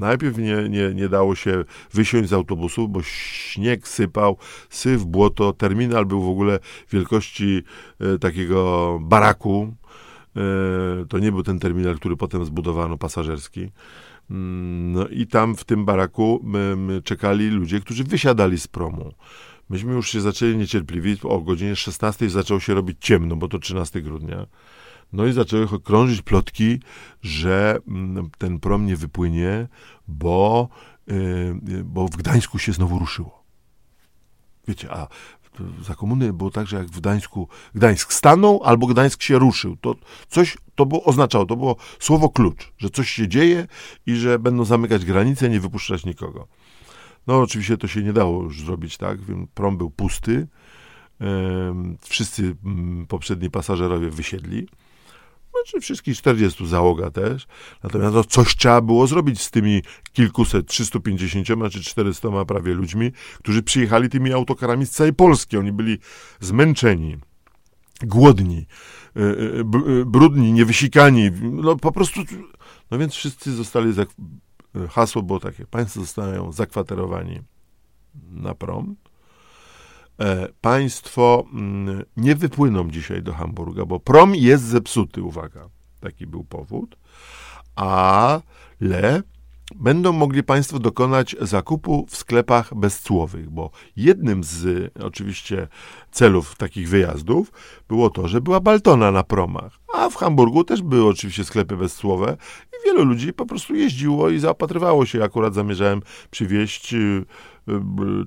[0.00, 4.36] Najpierw nie, nie, nie dało się wysiąść z autobusu, bo śnieg sypał,
[4.70, 5.52] syf, błoto.
[5.52, 6.58] Terminal był w ogóle
[6.92, 7.62] wielkości
[8.00, 9.74] e, takiego baraku.
[10.36, 10.40] E,
[11.08, 13.70] to nie był ten terminal, który potem zbudowano, pasażerski.
[14.30, 19.14] Mm, no i tam w tym baraku my, my czekali ludzie, którzy wysiadali z promu.
[19.70, 21.20] Myśmy już się zaczęli niecierpliwić.
[21.24, 24.46] O godzinie 16 zaczęło się robić ciemno, bo to 13 grudnia.
[25.12, 26.80] No i zaczęły krążyć plotki,
[27.22, 29.68] że mm, ten prom nie wypłynie,
[30.08, 30.68] bo,
[31.06, 33.44] yy, bo w Gdańsku się znowu ruszyło.
[34.68, 35.08] Wiecie, a
[35.82, 39.94] za komuny było tak, że jak w Gdańsku Gdańsk stanął albo Gdańsk się ruszył, to
[40.28, 43.66] coś to było, oznaczało, to było słowo klucz, że coś się dzieje
[44.06, 46.48] i że będą zamykać granice, nie wypuszczać nikogo.
[47.26, 49.18] No oczywiście to się nie dało już zrobić tak,
[49.54, 50.46] prom był pusty,
[52.00, 54.68] wszyscy mm, poprzedni pasażerowie wysiedli,
[55.50, 57.46] znaczy wszystkich 40 załoga też.
[57.82, 59.82] Natomiast no, coś trzeba było zrobić z tymi
[60.12, 65.56] kilkuset, 350 czy 400 prawie ludźmi, którzy przyjechali tymi autokarami z całej Polski.
[65.56, 65.98] Oni byli
[66.40, 67.16] zmęczeni,
[68.02, 68.66] głodni,
[69.16, 71.30] e, e, e, brudni, niewysikani.
[71.42, 72.20] No po prostu,
[72.90, 73.92] no więc wszyscy zostali,
[74.90, 77.40] hasło było takie, państwo zostają zakwaterowani
[78.30, 78.96] na prom
[80.60, 85.68] państwo mm, nie wypłyną dzisiaj do Hamburga, bo prom jest zepsuty, uwaga,
[86.00, 86.96] taki był powód,
[87.74, 89.22] ale
[89.76, 95.68] będą mogli Państwo dokonać zakupu w sklepach bezcłowych, bo jednym z oczywiście
[96.10, 97.52] celów takich wyjazdów
[97.88, 102.36] było to, że była Baltona na promach, a w Hamburgu też były oczywiście sklepy bezcłowe
[102.72, 105.24] i wielu ludzi po prostu jeździło i zaopatrywało się.
[105.24, 107.24] Akurat zamierzałem przywieźć Y,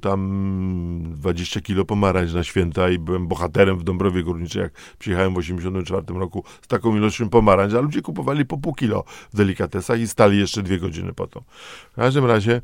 [0.02, 5.38] tam 20 kilo pomarańcz na święta i byłem bohaterem w Dąbrowie Górniczej, jak przyjechałem w
[5.38, 9.04] 84 roku z taką ilością pomarańcz, a ludzie kupowali po pół kilo
[9.34, 11.44] w delikatesach i stali jeszcze dwie godziny po to.
[11.92, 12.62] W każdym razie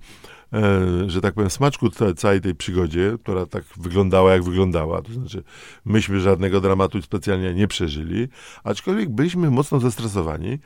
[0.54, 5.02] e, że tak powiem, smaczku całej tej przygodzie, która tak wyglądała, jak wyglądała.
[5.02, 5.44] To znaczy,
[5.86, 8.28] myśmy żadnego dramatu specjalnie nie przeżyli,
[8.64, 10.60] aczkolwiek byliśmy mocno zestresowani,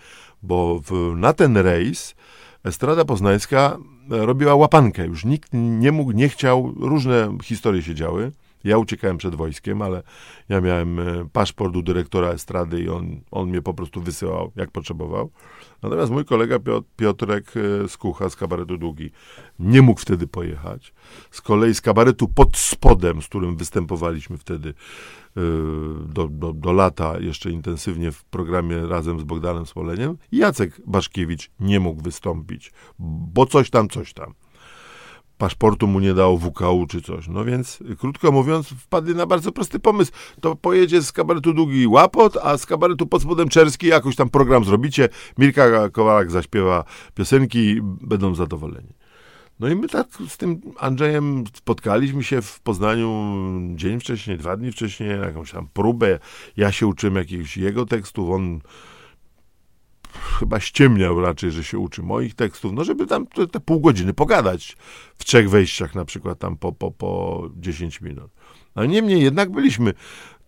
[0.44, 2.16] bo w, na ten rejs
[2.64, 3.78] Estrada Poznańska
[4.10, 5.06] robiła łapankę.
[5.06, 8.32] Już nikt nie mógł, nie chciał, różne historie się działy.
[8.64, 10.04] Ja uciekałem przed wojskiem, ale
[10.50, 14.72] ja miałem e, paszport u dyrektora estrady i on, on mnie po prostu wysyłał, jak
[14.72, 15.32] potrzebował.
[15.82, 19.12] Natomiast mój kolega Piotr, Piotrek e, Skucha z kabaretu Długi
[19.60, 20.94] nie mógł wtedy pojechać.
[21.32, 25.42] Z kolei z kabaretu pod spodem, z którym występowaliśmy wtedy e,
[26.06, 31.80] do, do, do lata jeszcze intensywnie w programie razem z Bogdanem Smoleniem, Jacek Baszkiewicz nie
[31.80, 32.72] mógł wystąpić,
[33.34, 34.34] bo coś tam, coś tam
[35.38, 37.28] paszportu mu nie dało WKU czy coś.
[37.28, 40.12] No więc, krótko mówiąc, wpadli na bardzo prosty pomysł.
[40.42, 44.66] To pojedzie z kabaretu Długi Łapot, a z kabaretu pod spodem Czerski jakoś tam program
[44.66, 45.10] zrobicie.
[45.38, 46.84] Mirka Kowalak zaśpiewa
[47.16, 48.94] piosenki i będą zadowoleni.
[49.60, 53.36] No i my tak z tym Andrzejem spotkaliśmy się w Poznaniu
[53.76, 56.20] dzień wcześniej, dwa dni wcześniej, jakąś tam próbę.
[56.58, 58.60] Ja się uczyłem jakichś jego tekstów, on
[60.40, 64.14] chyba ściemniał raczej, że się uczy moich tekstów, no żeby tam te, te pół godziny
[64.14, 64.78] pogadać
[65.18, 68.32] w trzech wejściach na przykład tam po, po, po 10 minut.
[68.76, 69.94] A niemniej jednak byliśmy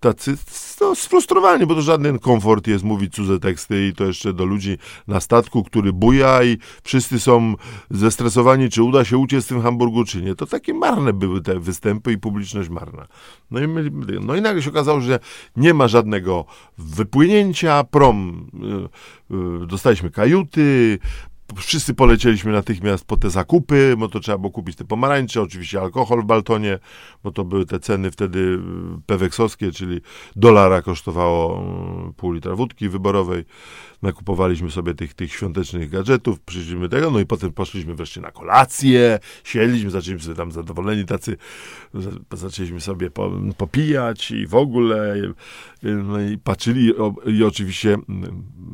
[0.06, 0.38] tacy
[0.82, 4.78] no, sfrustrowani, bo to żaden komfort jest mówić cudze teksty i to jeszcze do ludzi
[5.08, 7.56] na statku, który buja i wszyscy są
[7.89, 10.36] zestresowani, czy uda się uciec z tym Hamburgu, czy nie.
[10.36, 13.08] To takie marne były te występy i publiczność marna.
[13.52, 13.68] No i,
[14.22, 15.20] no i nagle się okazało, że
[15.56, 16.46] nie ma żadnego
[16.78, 18.50] wypłynięcia, prom,
[19.32, 21.00] y, y, dostaliśmy kajuty,
[21.55, 26.21] wszyscy polecieliśmy natychmiast po te zakupy, bo to trzeba było kupić te pomarańcze, oczywiście alkohol
[26.21, 26.79] w Baltonie,
[27.23, 28.60] bo to były te ceny wtedy y,
[29.05, 30.01] peweksowskie, czyli
[30.36, 31.63] dolara kosztowało
[32.10, 33.45] y, pół litra wódki wyborowej.
[34.01, 39.19] Nakupowaliśmy sobie tych, tych świątecznych gadżetów, przyszliśmy tego, no i potem poszliśmy wreszcie na kolację,
[39.43, 41.38] siedliśmy, zaczęliśmy sobie tam zadowoleni tacy,
[42.34, 45.15] zaczęliśmy sobie po, popijać i w ogóle,
[45.84, 46.93] no i patrzyli
[47.25, 47.97] i oczywiście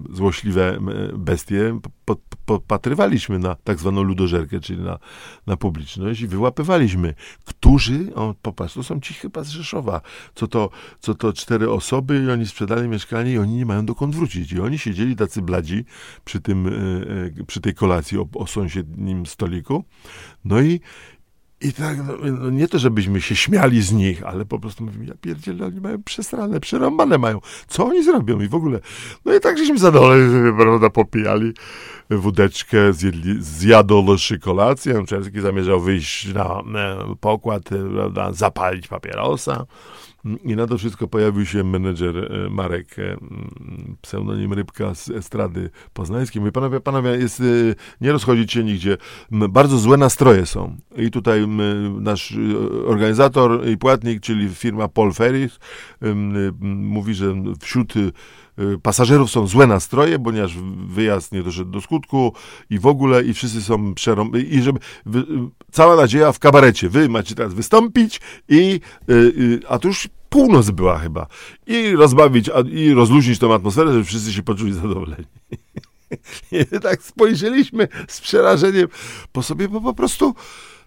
[0.09, 0.79] złośliwe
[1.13, 1.79] bestie
[2.61, 4.99] popatrywaliśmy na tak zwaną ludożerkę, czyli na,
[5.47, 7.13] na publiczność i wyłapywaliśmy,
[7.45, 10.01] którzy, o popatrz, to są ci chyba z Rzeszowa,
[10.35, 10.69] co to,
[10.99, 14.51] co to cztery osoby i oni sprzedali mieszkanie i oni nie mają dokąd wrócić.
[14.51, 15.85] I oni siedzieli tacy bladzi
[16.25, 16.71] przy, tym, e,
[17.41, 19.83] e, przy tej kolacji o, o sąsiednim stoliku.
[20.45, 20.79] No i,
[21.61, 25.05] i tak, no, no, nie to, żebyśmy się śmiali z nich, ale po prostu mówimy,
[25.05, 27.39] ja pierdzielę, oni mają przesrane, przerąbane mają.
[27.67, 28.41] Co oni zrobią?
[28.41, 28.79] I w ogóle,
[29.25, 31.53] no i tak żeśmy zadowoleni sobie, prawda, popijali
[32.09, 35.05] wódeczkę, zjedli, zjadłszy kolację.
[35.05, 37.63] Czerski zamierzał wyjść na, na pokład,
[37.95, 39.65] prawda, zapalić papierosa.
[40.43, 43.17] I na to wszystko pojawił się menedżer e, Marek, e,
[44.01, 46.39] pseudonim Rybka z Estrady Poznańskiej.
[46.39, 47.43] Mówi, panowie, panowie, jest, e,
[48.01, 48.97] nie rozchodzić się nigdzie.
[49.31, 50.77] Bardzo złe nastroje są.
[50.97, 51.47] I tutaj
[51.99, 52.37] nasz
[52.85, 55.59] organizator i płatnik, czyli firma Paul Ferris,
[56.61, 57.93] mówi, że wśród
[58.81, 62.33] pasażerów są złe nastroje, ponieważ wyjazd nie doszedł do skutku
[62.69, 64.35] i w ogóle i wszyscy są przerąb...
[64.35, 64.79] i żeby
[65.71, 66.89] cała nadzieja w kabarecie.
[66.89, 68.79] Wy macie teraz wystąpić i
[69.67, 71.27] a tu już północ była chyba.
[71.67, 75.25] I rozbawić, a, i rozluźnić tą atmosferę, żeby wszyscy się poczuli zadowoleni.
[76.51, 78.87] I tak spojrzeliśmy z przerażeniem
[79.31, 80.35] po sobie, bo po prostu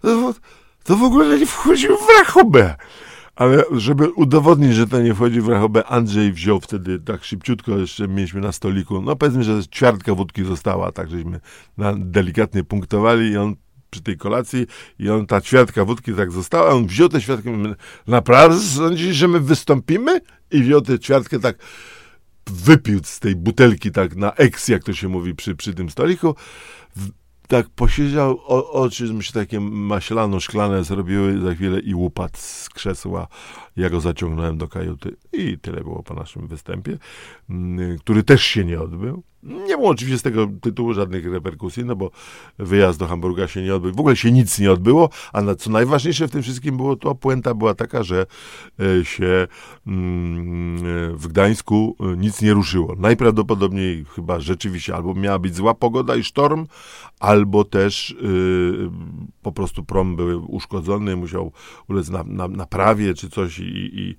[0.01, 0.33] to,
[0.83, 2.75] to w ogóle nie wchodził w rachubę.
[3.35, 8.07] Ale żeby udowodnić, że to nie wchodzi w rachubę, Andrzej wziął wtedy tak szybciutko, jeszcze
[8.07, 11.39] mieliśmy na stoliku, no powiedzmy, że ćwiartka wódki została, tak żeśmy
[11.97, 13.55] delikatnie punktowali i on
[13.89, 14.67] przy tej kolacji
[14.99, 17.51] i on, ta ćwiartka wódki tak została, on wziął tę ćwiartkę,
[18.07, 20.21] naprawdę sądzisz, że my wystąpimy?
[20.51, 21.57] I wziął tę ćwiartkę tak,
[22.47, 26.35] wypił z tej butelki tak na eks, jak to się mówi przy, przy tym stoliku,
[27.47, 33.27] tak posiedział, o, oczy mu się takie maślano-szklane zrobiły za chwilę i upadł z krzesła.
[33.75, 36.97] Ja go zaciągnąłem do kajuty i tyle było po naszym występie,
[37.49, 39.23] mm, który też się nie odbył.
[39.45, 42.11] Nie było oczywiście z tego tytułu żadnych reperkusji, no bo
[42.59, 43.91] wyjazd do Hamburga się nie odbył.
[43.91, 47.15] W ogóle się nic nie odbyło, a na, co najważniejsze w tym wszystkim było to,
[47.15, 48.25] puenta była taka, że
[48.79, 49.47] e, się
[49.87, 50.81] mm, e,
[51.17, 52.95] w Gdańsku e, nic nie ruszyło.
[52.97, 56.67] Najprawdopodobniej chyba rzeczywiście albo miała być zła pogoda i sztorm,
[57.19, 58.15] albo też
[59.41, 61.51] po prostu prom był uszkodzony, musiał
[61.89, 64.15] ulec na, na, naprawie czy coś i, i,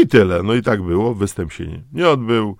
[0.00, 0.42] i tyle.
[0.42, 2.56] No i tak było, występ się nie, nie odbył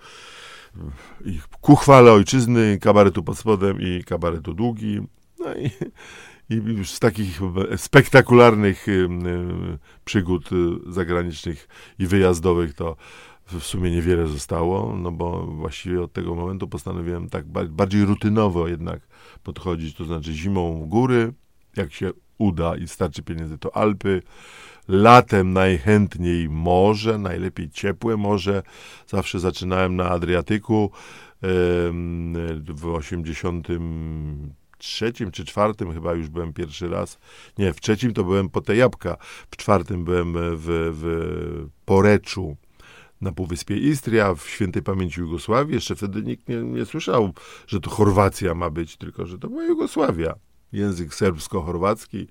[1.25, 5.01] i ku chwale ojczyzny, kabaretu pod spodem i kabaretu długi.
[5.39, 5.71] No i,
[6.51, 7.41] i już z takich
[7.77, 9.09] spektakularnych y,
[10.05, 12.97] przygód y, zagranicznych i wyjazdowych to
[13.47, 19.01] w sumie niewiele zostało, no bo właściwie od tego momentu postanowiłem tak bardziej rutynowo jednak
[19.43, 21.33] podchodzić, to znaczy zimą góry,
[21.77, 24.23] jak się uda i starczy pieniędzy, to Alpy,
[24.89, 28.63] Latem najchętniej morze, najlepiej ciepłe morze.
[29.07, 30.91] Zawsze zaczynałem na Adriatyku
[32.69, 37.19] w 83 czy czwartym chyba już byłem pierwszy raz.
[37.59, 39.17] Nie, w trzecim to byłem po te jabłka.
[39.51, 42.57] W czwartym byłem w, w Poreczu
[43.21, 45.75] na Półwyspie Istria, w świętej pamięci Jugosławii.
[45.75, 47.33] Jeszcze wtedy nikt nie, nie słyszał,
[47.67, 50.35] że to Chorwacja ma być, tylko że to była Jugosławia.
[50.73, 52.27] Język serbsko-chorwacki.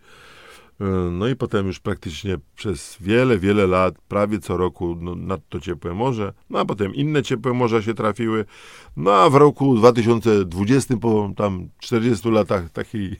[1.12, 5.94] No i potem już praktycznie przez wiele, wiele lat, prawie co roku no, nadto ciepłe
[5.94, 8.46] morze, no a potem inne ciepłe morza się trafiły.
[8.98, 13.16] No a w roku 2020, po tam 40 latach takiej,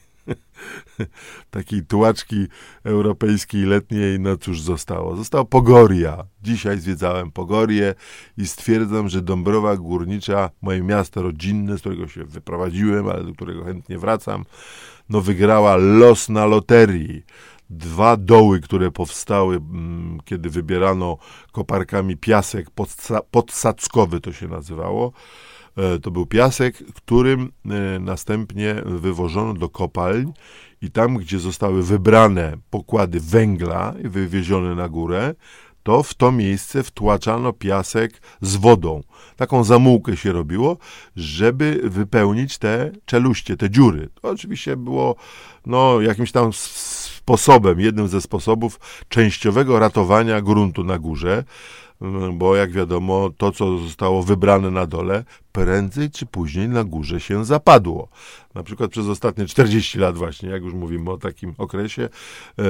[1.50, 2.46] takiej tułaczki
[2.84, 5.16] europejskiej letniej, no cóż zostało?
[5.16, 6.24] Została Pogoria.
[6.42, 7.94] Dzisiaj zwiedzałem Pogorię
[8.36, 13.64] i stwierdzam, że Dąbrowa Górnicza, moje miasto rodzinne, z którego się wyprowadziłem, ale do którego
[13.64, 14.44] chętnie wracam,
[15.08, 17.22] no wygrała los na loterii.
[17.70, 21.18] Dwa doły, które powstały, mm, kiedy wybierano
[21.52, 25.12] koparkami piasek podsa podsadzkowy, to się nazywało.
[25.76, 30.32] E, to był piasek, którym e, następnie wywożono do kopalń
[30.82, 35.34] i tam, gdzie zostały wybrane pokłady węgla i wywiezione na górę,
[35.88, 39.02] to w to miejsce wtłaczano piasek z wodą.
[39.36, 40.76] Taką zamułkę się robiło,
[41.16, 44.08] żeby wypełnić te czeluście, te dziury.
[44.22, 45.16] To oczywiście było
[45.66, 51.44] no, jakimś tam sposobem, jednym ze sposobów częściowego ratowania gruntu na górze.
[52.02, 57.20] mm, bo jak wiadomo, to, co zostało wybrane na dole, prędzej czy później na górze
[57.20, 58.08] się zapadło.
[58.54, 62.08] Na przykład przez ostatnie 40 lat właśnie, jak już mówimy o takim okresie,
[62.58, 62.62] e,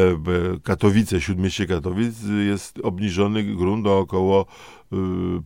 [0.62, 2.14] Katowice, śródmieście Katowic
[2.46, 4.46] jest obniżony grunt do około
[4.92, 4.96] y,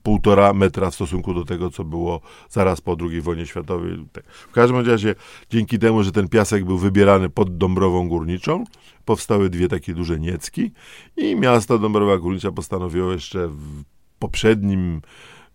[0.02, 2.20] półtora metra w stosunku do tego, co było
[2.50, 4.06] zaraz po II wojnie światowej.
[4.48, 5.14] W każdym razie,
[5.50, 8.64] dzięki temu, że ten piasek był wybierany pod Dąbrową Górniczą,
[9.04, 10.70] powstały dwie takie duże niecki
[11.16, 13.84] i miasto Dąbrowa Górnicza postanowiło jeszcze w
[14.18, 15.00] poprzednim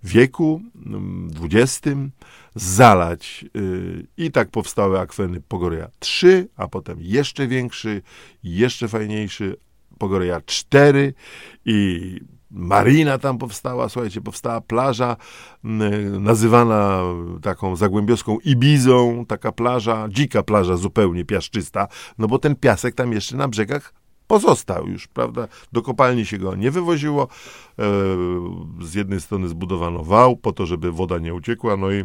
[0.04, 0.62] wieku
[1.43, 1.98] XX
[2.56, 8.02] zalać yy, i tak powstały akweny Pogoria 3, a potem jeszcze większy,
[8.43, 9.58] jeszcze fajniejszy
[9.98, 11.14] Pogoria 4
[11.66, 12.20] i
[12.52, 15.16] marina tam powstała, słuchajcie, powstała plaża
[15.64, 15.70] yy,
[16.20, 17.02] nazywana
[17.41, 21.88] taką zagłębiowską Ibizą, taka plaża, dzika plaża zupełnie piaszczysta,
[22.18, 23.93] no bo ten piasek tam jeszcze na brzegach
[24.28, 25.47] pozostał już, prawda?
[25.71, 27.28] Do kopalni się go nie wywoziło.
[27.80, 27.84] E,
[28.82, 32.03] z jednej strony zbudowano wał po to, żeby woda nie uciekła, no i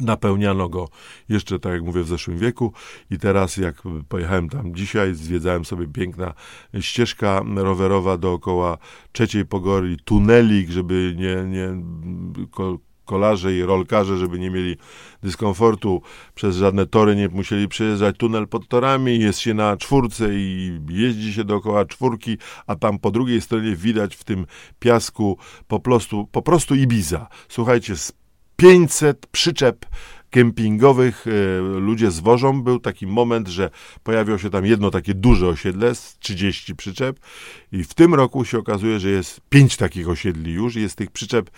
[0.00, 0.88] Napełniano go
[1.28, 2.72] jeszcze, tak jak mówię, w zeszłym wieku
[3.10, 6.34] i teraz jak pojechałem tam dzisiaj, zwiedzałem sobie piękna
[6.80, 8.78] ścieżka rowerowa dookoła
[9.12, 11.82] trzeciej pogory, tunelik, żeby nie, nie
[13.04, 14.76] kolarze i rolkarze, żeby nie mieli
[15.22, 16.02] dyskomfortu,
[16.34, 21.32] przez żadne tory nie musieli przejeżdżać tunel pod torami, jest się na czwórce i jeździ
[21.32, 24.46] się dookoła czwórki, a tam po drugiej stronie widać w tym
[24.78, 25.38] piasku
[25.68, 27.26] po prostu, po prostu Ibiza.
[27.48, 28.12] Słuchajcie, z
[28.56, 29.86] 500 przyczep
[30.32, 32.62] kempingowych e, ludzie zwożą.
[32.62, 33.70] Był taki moment, że
[34.02, 37.20] pojawiło się tam jedno takie duże osiedle z 30 przyczep
[37.72, 41.50] i w tym roku się okazuje, że jest pięć takich osiedli już jest tych przyczep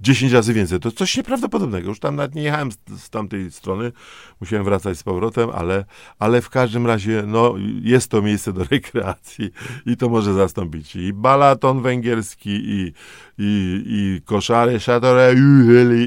[0.00, 0.80] 10 razy więcej.
[0.80, 1.88] To coś nieprawdopodobnego.
[1.88, 3.92] Już tam nawet nie jechałem z, z, tamtej strony,
[4.40, 5.84] musiałem wracać z powrotem, ale,
[6.18, 9.50] ale w każdym razie no, jest to miejsce do rekreacji
[9.86, 12.92] i to może zastąpić i balaton węgierski, i,
[13.38, 15.34] i, i koszary, szatore,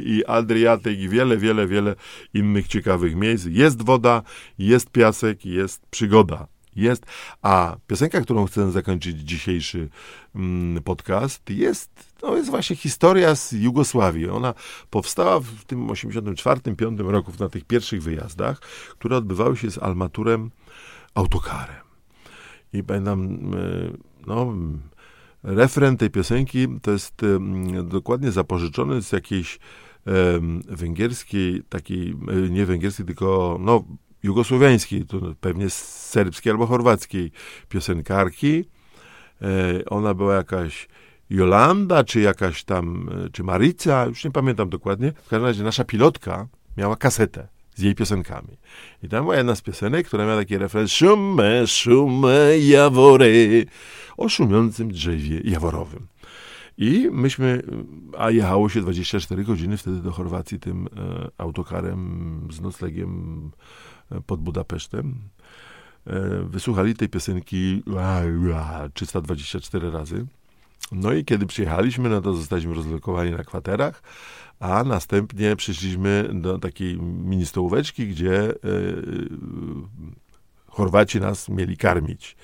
[0.05, 1.95] i Adriatyk, i wiele, wiele, wiele
[2.33, 3.45] innych ciekawych miejsc.
[3.45, 4.21] Jest woda,
[4.57, 7.05] jest piasek, jest przygoda jest.
[7.41, 9.89] A piosenka, którą chcę zakończyć dzisiejszy
[10.35, 14.29] mm, podcast, jest, to jest właśnie historia z Jugosławii.
[14.29, 14.53] Ona
[14.89, 18.59] powstała w tym 84-5 roku na tych pierwszych wyjazdach,
[18.89, 20.51] które odbywały się z Almaturem
[21.13, 21.83] autokarem.
[22.73, 23.97] I pamiętam, e,
[24.27, 24.53] no,
[25.43, 27.21] refren tej piosenki to jest
[27.83, 29.59] dokładnie zapożyczony z jakiejś
[30.67, 33.83] węgierskiej, takiej, e, nie węgierskiej, tylko no,
[34.23, 37.31] jugosłowiańskiej, to pewnie serbskiej albo chorwackiej
[37.69, 38.65] piosenkarki.
[39.41, 40.87] E, ona była jakaś
[41.29, 45.11] Jolanda, czy jakaś tam, e, czy Marica, już nie pamiętam dokładnie.
[45.11, 46.47] W każdym razie nasza pilotka
[46.77, 48.57] miała kasetę z jej piosenkami.
[49.03, 53.65] I tam była jedna z piosenek, która miała taki refren Szume, szume, jawory
[54.17, 56.07] o szumiącym drzewie jaworowym.
[56.77, 57.63] I myśmy,
[58.17, 63.51] a jechało się 24 godziny wtedy do Chorwacji tym e, autokarem z noclegiem
[64.21, 65.15] pod Budapesztem.
[66.07, 67.83] E, wysłuchali tej piosenki
[68.93, 70.25] 324 razy.
[70.91, 74.03] No i kiedy przyjechaliśmy, no to zostaliśmy rozlokowani na kwaterach,
[74.59, 78.53] a następnie przyszliśmy do takiej mini stołóweczki, gdzie e,
[80.73, 82.35] Chorwaci nas mieli karmić.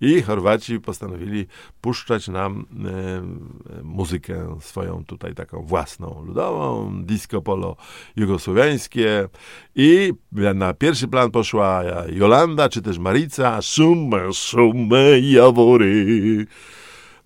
[0.00, 1.46] I Chorwaci postanowili
[1.80, 7.76] puszczać nam e, muzykę swoją tutaj taką własną, ludową, disco polo
[8.16, 9.28] jugosłowiańskie
[9.74, 16.46] i na pierwszy plan poszła Jolanda, czy też Marica, sume, sume, jawory.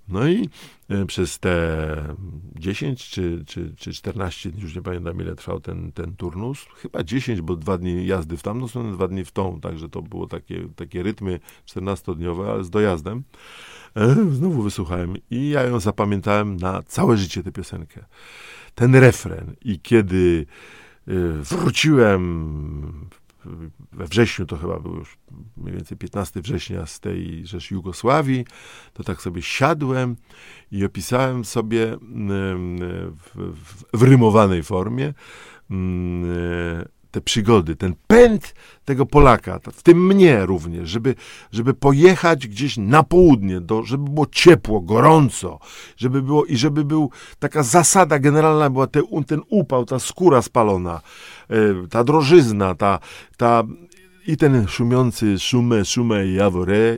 [0.09, 0.49] No i
[1.07, 2.17] przez te
[2.55, 7.05] 10 czy, czy, czy 14 dni, już nie pamiętam ile trwał ten, ten turnus, chyba
[7.05, 10.27] 10, bo dwa dni jazdy w tamtą stronę, dwa dni w tą, także to było
[10.27, 13.23] takie, takie rytmy 14-dniowe, ale z dojazdem.
[13.97, 18.05] E, znowu wysłuchałem i ja ją zapamiętałem na całe życie tę piosenkę.
[18.75, 20.47] Ten refren i kiedy
[21.09, 21.13] e,
[21.43, 23.09] wróciłem
[23.93, 25.19] we wrześniu, to chyba był już
[25.57, 28.45] mniej więcej 15 września z tej rzecz Jugosławii,
[28.93, 30.17] to tak sobie siadłem
[30.73, 35.15] i opisałem sobie w, w, w rymowanej formie
[37.11, 38.55] te przygody, ten pęd
[38.85, 41.15] tego Polaka, w tym mnie również, żeby,
[41.53, 45.59] żeby pojechać gdzieś na południe, do, żeby było ciepło, gorąco,
[45.97, 51.01] żeby było i żeby był taka zasada generalna była te, ten upał, ta skóra spalona,
[51.51, 51.57] e,
[51.91, 52.99] ta drożyzna, ta,
[53.37, 53.63] ta
[54.27, 56.39] i ten szumiący szumę, szumę i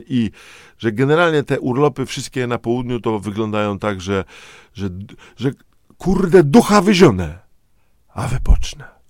[0.07, 0.31] i
[0.77, 4.23] że generalnie te urlopy wszystkie na południu to wyglądają tak, że,
[4.73, 4.89] że,
[5.37, 5.51] że
[5.97, 7.39] kurde ducha wyzione,
[8.13, 9.00] a wypocznę.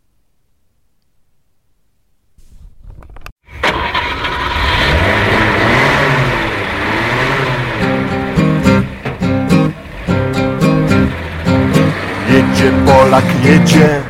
[12.86, 14.02] Polak jedzie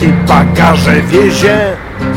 [0.00, 1.76] i bagaże wiezie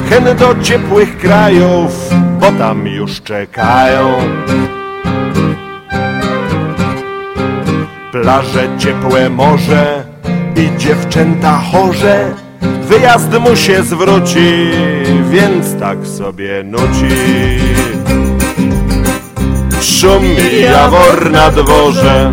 [0.10, 2.10] Hen do ciepłych krajów,
[2.40, 4.14] bo tam już czekają.
[8.12, 10.04] Plaże, ciepłe morze
[10.56, 12.34] i dziewczęta chorze
[12.90, 14.72] Wyjazd mu się zwróci,
[15.30, 17.16] więc tak sobie nuci.
[19.82, 22.32] Szumi jawor na dworze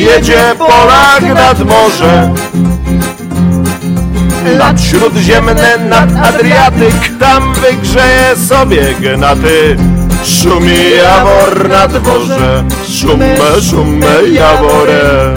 [0.00, 2.34] Jedzie Polak nad morze.
[4.58, 9.76] Nad Śródziemne, nad Adriatyk Tam wygrzeje sobie gnaty.
[10.24, 12.64] Szumi jawor na dworze
[13.00, 13.36] Szumę,
[13.70, 15.34] szumę jawore.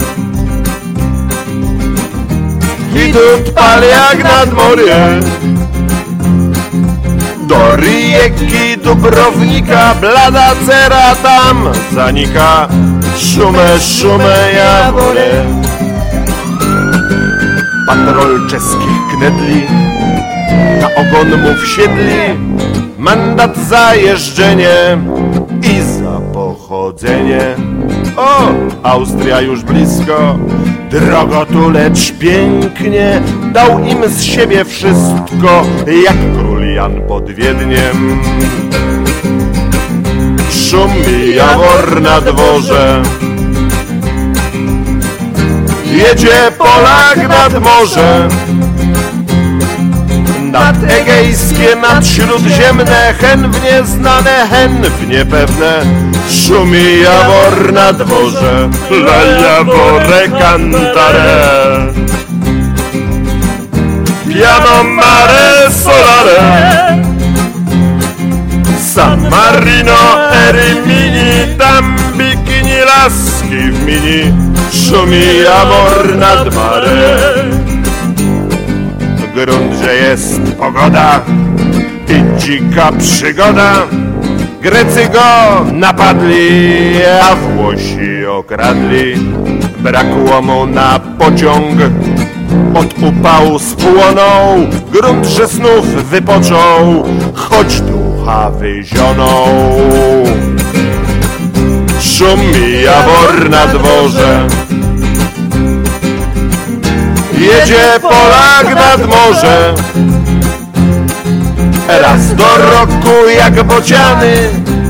[2.94, 5.20] I tu pal jak nad morze
[7.48, 12.68] do Rijeki, Dubrownika, blada cera tam zanika.
[13.16, 15.44] Szumę, szumę, jaworę.
[17.86, 19.62] Patrol czeskich knedli,
[20.80, 22.14] na ogon mu wsiedli.
[22.98, 24.98] Mandat za jeżdżenie
[25.62, 27.40] i za pochodzenie.
[28.16, 28.48] O,
[28.82, 30.38] Austria już blisko,
[30.90, 33.20] drogo tu lecz pięknie.
[33.52, 35.64] Dał im z siebie wszystko,
[36.04, 38.20] jak król Jan pod Wiedniem.
[40.74, 43.02] Szumi jawor na dworze,
[45.86, 48.28] jedzie Polak nad morze.
[50.52, 55.82] Nad egejskie, nad śródziemne, hen w nieznane, hen w niepewne.
[56.30, 61.86] Szumi jawor na dworze, la jawore cantare.
[64.28, 67.03] Piano mare solare
[68.78, 74.32] San Marino Erimini Tam bikini laski w mini
[74.72, 77.64] Szumi jawor nad marem.
[79.34, 81.20] Grunt, że jest pogoda
[82.08, 83.72] i dzika przygoda.
[84.62, 89.14] Grecy go napadli, a Włosi okradli.
[89.78, 91.78] Brakło mu na pociąg.
[92.74, 94.58] Od upału spłonął,
[94.92, 97.04] grunt, że snów wypoczął,
[97.34, 99.48] choć ducha wyzionął.
[102.00, 104.46] Szumi jawor na dworze,
[107.32, 109.74] jedzie Polak nad morze.
[111.88, 114.36] Raz do roku jak bociany,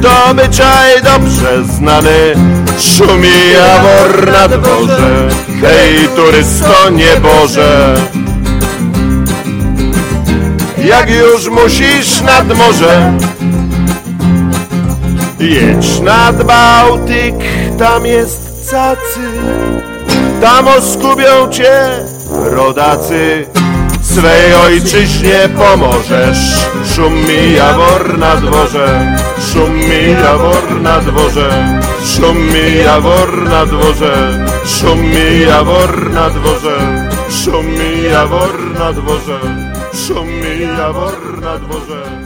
[0.02, 2.34] to obyczaj dobrze znany.
[2.78, 5.28] Szumi jawor na dworze,
[5.60, 7.94] hej turysto nieboże.
[10.84, 13.12] Jak już musisz nad morze,
[15.40, 17.34] jedź nad Bałtyk,
[17.78, 19.20] tam jest cacy,
[20.40, 21.90] tam oskubią cię
[22.30, 23.46] rodacy.
[24.02, 29.16] Swej ojczyźnie pomożesz, dworze, szumi jawor na dworze,
[29.52, 36.76] szumi jawor na dworze, szumi jawor na dworze, szumi jawor na dworze,
[37.30, 39.40] szumi jawor na dworze,
[40.06, 40.33] szumi
[40.76, 42.23] jawor na dworze.